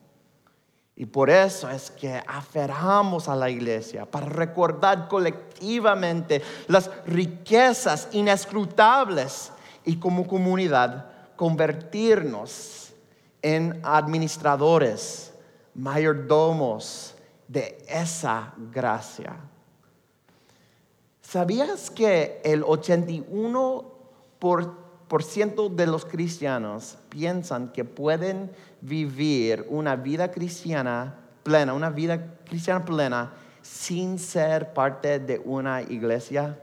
Y 0.97 1.07
por 1.07 1.31
eso 1.31 1.71
es 1.71 1.91
que 1.91 2.23
aferramos 2.27 3.29
a 3.29 3.35
la 3.35 3.49
iglesia 3.49 4.05
para 4.05 4.27
recordar 4.27 5.09
colectivamente 5.09 6.43
las 6.69 6.91
riquezas 7.07 8.09
inescrutables 8.13 9.51
y 9.85 9.97
como 9.97 10.27
comunidad 10.27 11.07
convertirnos 11.37 12.93
en 13.41 13.81
administradores, 13.83 15.33
mayordomos 15.75 17.15
de 17.49 17.79
esa 17.89 18.53
gracia. 18.71 19.37
¿Sabías 21.23 21.91
que 21.91 22.43
el 22.45 22.63
81% 22.63 24.80
de 25.11 25.87
los 25.87 26.05
cristianos 26.05 26.97
piensan 27.09 27.73
que 27.73 27.85
pueden 27.85 28.51
vivir 28.81 29.67
una 29.69 29.97
vida 29.97 30.31
cristiana 30.31 31.17
plena, 31.43 31.75
una 31.75 31.91
vida 31.91 32.37
cristiana 32.45 32.85
plena, 32.85 33.33
sin 33.61 34.21
ser 34.21 34.73
parte 34.73 35.19
de 35.19 35.43
una 35.45 35.83
iglesia? 35.83 36.57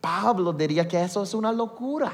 Pablo 0.00 0.52
diría 0.52 0.86
que 0.86 1.02
eso 1.02 1.24
es 1.24 1.34
una 1.34 1.50
locura. 1.50 2.12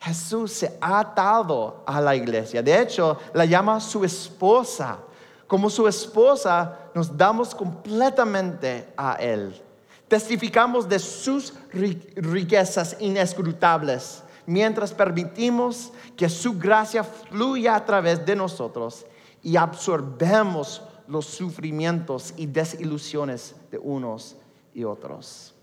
Jesús 0.00 0.52
se 0.52 0.76
ha 0.80 0.98
atado 0.98 1.82
a 1.86 2.00
la 2.00 2.16
iglesia. 2.16 2.60
De 2.60 2.78
hecho, 2.80 3.18
la 3.32 3.44
llama 3.44 3.80
su 3.80 4.04
esposa. 4.04 4.98
Como 5.46 5.70
su 5.70 5.86
esposa, 5.86 6.90
nos 6.94 7.16
damos 7.16 7.54
completamente 7.54 8.92
a 8.96 9.14
Él. 9.14 9.60
Testificamos 10.08 10.88
de 10.88 10.98
sus 10.98 11.54
riquezas 11.72 12.96
inescrutables 13.00 14.22
mientras 14.46 14.92
permitimos 14.92 15.92
que 16.16 16.28
su 16.28 16.58
gracia 16.58 17.02
fluya 17.02 17.76
a 17.76 17.84
través 17.84 18.24
de 18.24 18.36
nosotros 18.36 19.06
y 19.42 19.56
absorbemos 19.56 20.82
los 21.08 21.26
sufrimientos 21.26 22.34
y 22.36 22.46
desilusiones 22.46 23.54
de 23.70 23.78
unos 23.78 24.36
y 24.74 24.84
otros. 24.84 25.54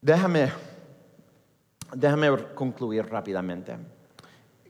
Déjame 0.00 0.52
déjame 1.94 2.54
concluir 2.54 3.06
rápidamente. 3.06 3.76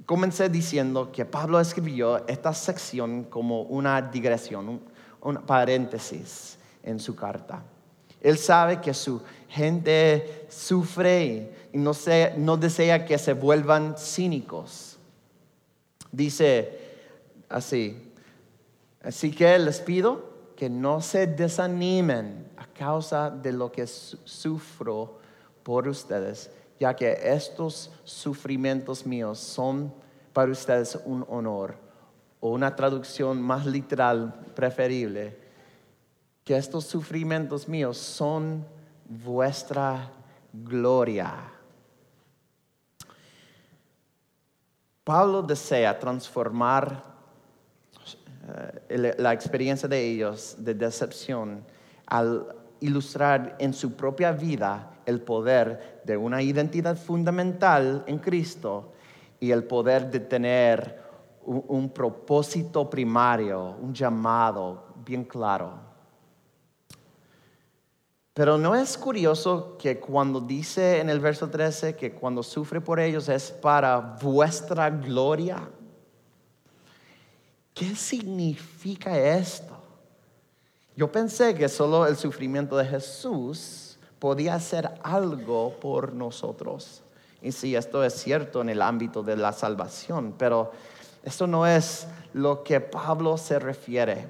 Comencé 0.07 0.49
diciendo 0.49 1.11
que 1.12 1.25
Pablo 1.25 1.61
escribió 1.61 2.27
esta 2.27 2.55
sección 2.55 3.25
como 3.25 3.62
una 3.62 4.01
digresión, 4.01 4.81
un, 5.21 5.37
paréntesis 5.37 6.58
en 6.83 6.99
su 6.99 7.14
carta. 7.14 7.62
Él 8.21 8.38
sabe 8.38 8.81
que 8.81 8.95
su 8.95 9.23
gente 9.49 10.47
sufre 10.49 11.69
y 11.73 11.79
no, 11.79 11.93
no 12.37 12.57
desea 12.57 13.05
que 13.05 13.19
se 13.19 13.33
vuelvan 13.33 13.97
cínicos. 13.97 14.99
Dice 16.11 16.81
así, 17.49 18.12
así 19.03 19.31
que 19.31 19.59
les 19.59 19.81
pido 19.81 20.29
que 20.57 20.69
no 20.69 21.01
se 21.01 21.27
desanimen 21.27 22.49
a 22.57 22.67
causa 22.67 23.31
de 23.31 23.53
lo 23.53 23.71
que 23.71 23.87
sufro 23.87 25.19
por 25.62 25.87
ustedes 25.87 26.51
ya 26.79 26.95
que 26.95 27.19
estos 27.23 27.91
sufrimientos 28.05 29.05
míos 29.05 29.38
son 29.38 29.93
para 30.33 30.53
ustedes 30.53 30.99
un 31.05 31.25
honor, 31.29 31.75
o 32.41 32.51
una 32.51 32.75
traducción 32.77 33.43
más 33.43 33.67
literal 33.67 34.33
preferible, 34.55 35.38
que 36.49 36.57
estos 36.57 36.87
sufrimientos 36.87 37.69
míos 37.69 37.99
son 37.99 38.65
vuestra 39.07 40.11
gloria. 40.51 41.35
Pablo 45.05 45.43
desea 45.43 45.99
transformar 45.99 47.05
eh, 48.89 49.15
la 49.19 49.35
experiencia 49.35 49.87
de 49.87 50.03
ellos 50.03 50.57
de 50.57 50.73
decepción 50.73 51.67
al 52.07 52.47
ilustrar 52.81 53.57
en 53.59 53.75
su 53.75 53.93
propia 53.93 54.33
vida 54.33 54.91
el 55.05 55.21
poder 55.21 56.01
de 56.07 56.17
una 56.17 56.41
identidad 56.41 56.97
fundamental 56.97 58.05
en 58.07 58.21
Cristo 58.21 58.95
y 59.39 59.51
el 59.51 59.65
poder 59.65 60.11
de 60.11 60.21
tener 60.21 60.99
un, 61.45 61.91
propósito 61.91 62.89
primario, 62.89 63.77
un 63.83 63.93
llamado 63.93 64.95
bien 65.05 65.25
claro. 65.25 65.88
Pero 68.38 68.57
no 68.57 68.77
es 68.77 68.96
curioso 68.96 69.77
que 69.81 69.98
cuando 69.98 70.40
dice 70.40 71.01
en 71.01 71.11
el 71.11 71.18
verso 71.18 71.51
13 71.51 71.96
que 71.96 72.12
cuando 72.12 72.44
sufre 72.44 72.81
por 72.81 73.01
ellos 73.01 73.29
es 73.29 73.51
para 73.51 73.98
vuestra 73.98 74.90
gloria. 74.90 75.68
¿Qué 77.74 77.96
significa 77.96 79.18
esto? 79.18 79.77
Yo 80.94 81.11
pensé 81.11 81.53
que 81.57 81.68
solo 81.68 82.07
el 82.07 82.16
sufrimiento 82.16 82.77
de 82.77 82.85
Jesús 82.85 83.98
podía 84.20 84.55
hacer 84.55 84.88
algo 85.03 85.74
por 85.81 86.12
nosotros. 86.12 87.03
Y 87.42 87.51
sí, 87.51 87.74
esto 87.74 88.05
es 88.05 88.14
cierto 88.14 88.61
en 88.61 88.68
el 88.68 88.83
ámbito 88.83 89.24
de 89.24 89.37
la 89.37 89.51
salvación, 89.51 90.33
pero 90.38 90.70
esto 91.24 91.48
no 91.48 91.66
es 91.66 92.07
lo 92.35 92.62
que 92.62 92.81
Pablo 92.81 93.37
se 93.37 93.59
refiere. 93.59 94.29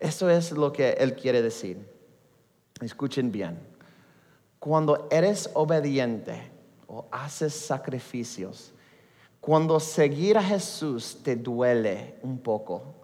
Eso 0.00 0.30
es 0.30 0.50
lo 0.52 0.72
que 0.72 0.92
él 0.92 1.14
quiere 1.14 1.42
decir. 1.42 1.97
Escuchen 2.80 3.30
bien. 3.30 3.58
Cuando 4.58 5.08
eres 5.10 5.50
obediente 5.54 6.50
o 6.86 7.06
haces 7.10 7.54
sacrificios, 7.54 8.72
cuando 9.40 9.78
seguir 9.78 10.36
a 10.36 10.42
Jesús 10.42 11.18
te 11.22 11.36
duele 11.36 12.18
un 12.22 12.38
poco, 12.38 12.94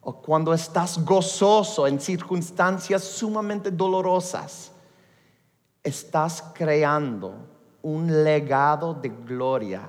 o 0.00 0.20
cuando 0.20 0.52
estás 0.52 1.04
gozoso 1.04 1.86
en 1.86 2.00
circunstancias 2.00 3.02
sumamente 3.02 3.70
dolorosas, 3.70 4.70
estás 5.82 6.42
creando 6.54 7.34
un 7.82 8.24
legado 8.24 8.94
de 8.94 9.08
gloria 9.08 9.88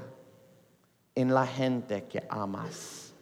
en 1.13 1.33
la 1.33 1.45
gente 1.45 2.05
que 2.05 2.23
amas. 2.29 3.13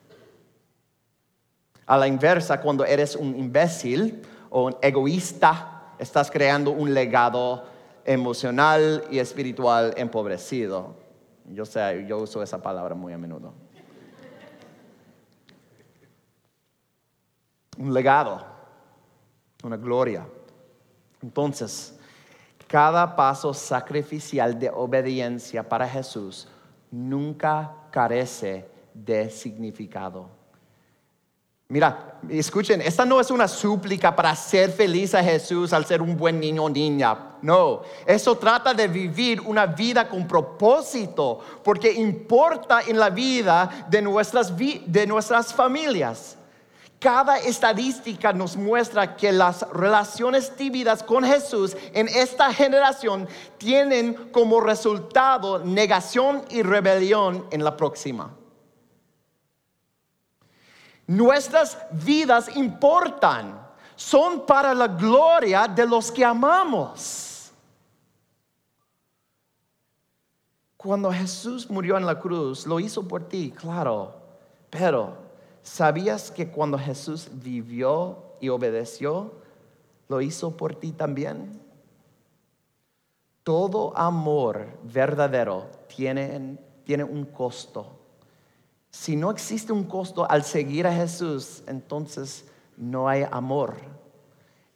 A 1.85 1.97
la 1.97 2.07
inversa, 2.07 2.59
cuando 2.59 2.85
eres 2.85 3.15
un 3.15 3.35
imbécil 3.37 4.21
o 4.49 4.65
un 4.65 4.77
egoísta, 4.81 5.74
estás 5.99 6.29
creando 6.31 6.71
un 6.71 6.93
legado 6.93 7.65
emocional 8.05 9.03
y 9.09 9.19
espiritual 9.19 9.93
empobrecido. 9.97 10.95
Yo 11.49 11.65
sé, 11.65 12.05
yo 12.07 12.19
uso 12.19 12.41
esa 12.41 12.61
palabra 12.61 12.95
muy 12.95 13.13
a 13.13 13.17
menudo. 13.17 13.53
Un 17.77 17.93
legado, 17.93 18.45
una 19.63 19.77
gloria. 19.77 20.25
Entonces, 21.21 21.99
cada 22.67 23.15
paso 23.15 23.53
sacrificial 23.53 24.57
de 24.57 24.69
obediencia 24.69 25.67
para 25.67 25.87
Jesús 25.87 26.47
nunca 26.91 27.73
carece 27.91 28.67
de 28.93 29.29
significado. 29.29 30.29
Mira, 31.67 32.19
escuchen, 32.29 32.79
esta 32.79 33.05
no 33.05 33.19
es 33.19 33.31
una 33.31 33.47
súplica 33.47 34.15
para 34.15 34.35
ser 34.35 34.69
feliz 34.71 35.15
a 35.15 35.23
Jesús 35.23 35.73
al 35.73 35.83
ser 35.83 35.99
un 35.99 36.15
buen 36.15 36.39
niño 36.39 36.65
o 36.65 36.69
niña. 36.69 37.37
No, 37.41 37.81
eso 38.05 38.37
trata 38.37 38.71
de 38.71 38.87
vivir 38.87 39.41
una 39.41 39.65
vida 39.65 40.07
con 40.07 40.27
propósito, 40.27 41.39
porque 41.63 41.91
importa 41.91 42.81
en 42.85 42.99
la 42.99 43.09
vida 43.09 43.87
de 43.89 43.99
nuestras, 44.03 44.53
de 44.55 45.07
nuestras 45.07 45.55
familias. 45.55 46.37
Cada 46.99 47.39
estadística 47.39 48.31
nos 48.31 48.55
muestra 48.55 49.15
que 49.15 49.31
las 49.31 49.67
relaciones 49.71 50.55
tímidas 50.55 51.01
con 51.01 51.23
Jesús 51.23 51.75
en 51.93 52.07
esta 52.09 52.53
generación 52.53 53.27
tienen 53.57 54.13
como 54.31 54.61
resultado 54.61 55.59
negación 55.65 56.43
y 56.51 56.61
rebelión 56.61 57.47
en 57.49 57.63
la 57.63 57.75
próxima. 57.75 58.35
Nuestras 61.07 61.77
vidas 61.91 62.55
importan. 62.55 63.63
son 63.95 64.45
para 64.45 64.73
la 64.73 64.87
gloria 64.87 65.67
de 65.67 65.87
los 65.87 66.11
que 66.11 66.25
amamos. 66.25 67.51
Cuando 70.75 71.11
Jesús 71.11 71.69
murió 71.69 71.97
en 71.97 72.05
la 72.05 72.19
cruz, 72.19 72.67
lo 72.67 72.79
hizo 72.79 73.07
por 73.07 73.27
ti, 73.27 73.51
claro, 73.51 74.13
pero 74.69 75.15
¿sabías 75.63 76.29
que 76.29 76.47
cuando 76.49 76.77
Jesús 76.77 77.27
vivió 77.31 78.17
y 78.39 78.49
obedeció, 78.49 79.31
lo 80.09 80.21
hizo 80.21 80.55
por 80.55 80.75
ti 80.75 80.91
también? 80.91 81.59
Todo 83.43 83.97
amor 83.97 84.67
verdadero 84.83 85.67
tiene, 85.87 86.57
tiene 86.83 87.03
un 87.03 87.25
costo. 87.25 87.94
Si 88.97 89.17
no 89.17 89.29
existe 89.29 89.73
un 89.73 89.83
costo 89.83 90.25
al 90.27 90.45
seguir 90.45 90.87
a 90.87 90.93
Jesús, 90.93 91.61
entonces 91.67 92.45
no 92.77 93.09
hay 93.09 93.27
amor. 93.29 93.75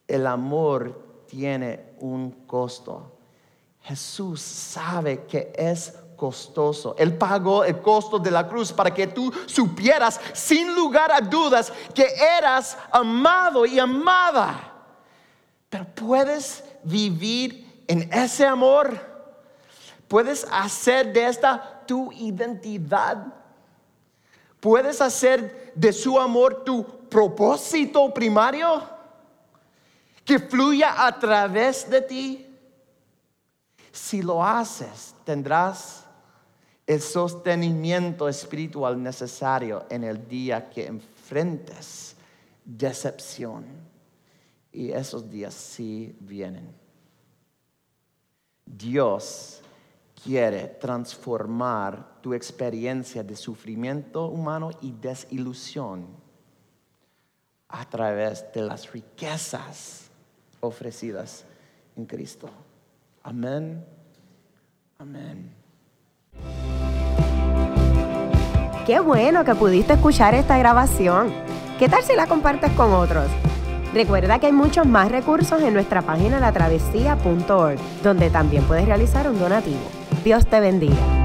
El 0.10 0.28
amor 0.28 1.24
tiene 1.26 1.94
un 2.02 2.32
costo. 2.46 3.14
Jesús 3.82 4.42
sabe 4.42 5.24
que 5.24 5.54
es 5.56 5.94
costoso. 6.18 6.96
Él 7.00 7.18
pagó 7.18 7.64
el 7.64 7.82
costo 7.82 8.20
de 8.20 8.30
la 8.30 8.46
cruz 8.46 8.74
para 8.74 8.94
que 8.94 9.08
tú 9.08 9.34
supieras 9.46 10.20
sin 10.34 10.76
lugar 10.76 11.12
a 11.14 11.22
dudas 11.22 11.72
que 11.96 12.06
eras 12.38 12.78
amado 12.92 13.66
y 13.66 13.80
amada. 13.80 14.74
Pero 15.70 15.86
puedes 15.96 16.62
vivir 16.84 17.86
en 17.88 18.02
ese 18.12 18.46
amor. 18.46 19.00
Puedes 20.10 20.46
hacer 20.52 21.14
de 21.14 21.26
esta 21.26 21.84
tu 21.88 22.12
identidad. 22.12 23.39
Puedes 24.60 25.02
hacer 25.02 25.72
de 25.76 25.94
su 25.94 26.20
amor 26.20 26.64
tu 26.64 26.86
propósito 27.10 28.14
primario 28.14 28.84
que 30.26 30.40
fluya 30.40 31.06
a 31.08 31.18
través 31.18 31.90
de 31.90 32.02
ti. 32.02 32.46
Si 33.92 34.22
lo 34.22 34.44
haces, 34.44 35.16
tendrás 35.24 36.06
el 36.86 37.02
sostenimiento 37.02 38.28
espiritual 38.28 39.02
necesario 39.02 39.86
en 39.90 40.04
el 40.04 40.28
día 40.28 40.70
que 40.70 40.88
enfrentes 40.88 42.16
decepción. 42.66 43.66
Y 44.72 44.92
esos 44.92 45.30
días 45.30 45.54
sí 45.54 46.16
vienen. 46.20 46.76
Dios 48.66 49.62
quiere 50.24 50.68
transformar 50.80 52.22
tu 52.22 52.34
experiencia 52.34 53.24
de 53.24 53.36
sufrimiento 53.36 54.28
humano 54.28 54.72
y 54.82 54.92
desilusión 54.92 56.08
a 57.70 57.88
través 57.88 58.46
de 58.54 58.62
las 58.62 58.92
riquezas 58.92 60.10
ofrecidas 60.60 61.46
en 61.96 62.06
Cristo. 62.06 62.50
Amén. 63.24 63.86
Amén. 64.98 65.54
Qué 68.86 69.00
bueno 69.00 69.46
que 69.46 69.54
pudiste 69.54 69.94
escuchar 69.94 70.34
esta 70.34 70.58
grabación. 70.58 71.32
¿Qué 71.78 71.88
tal 71.88 72.04
si 72.04 72.16
la 72.16 72.28
compartes 72.28 72.72
con 72.72 72.92
otros? 72.92 73.28
Recuerda 73.94 74.40
que 74.40 74.48
hay 74.48 74.52
muchos 74.52 74.86
más 74.86 75.12
recursos 75.12 75.62
en 75.62 75.74
nuestra 75.74 76.02
página 76.02 76.40
latravesía.org, 76.40 77.80
donde 78.04 78.30
también 78.30 78.64
puedes 78.64 78.86
realizar 78.86 79.30
un 79.30 79.40
donativo. 79.40 79.99
Dios 80.24 80.46
te 80.46 80.60
bendiga. 80.60 81.19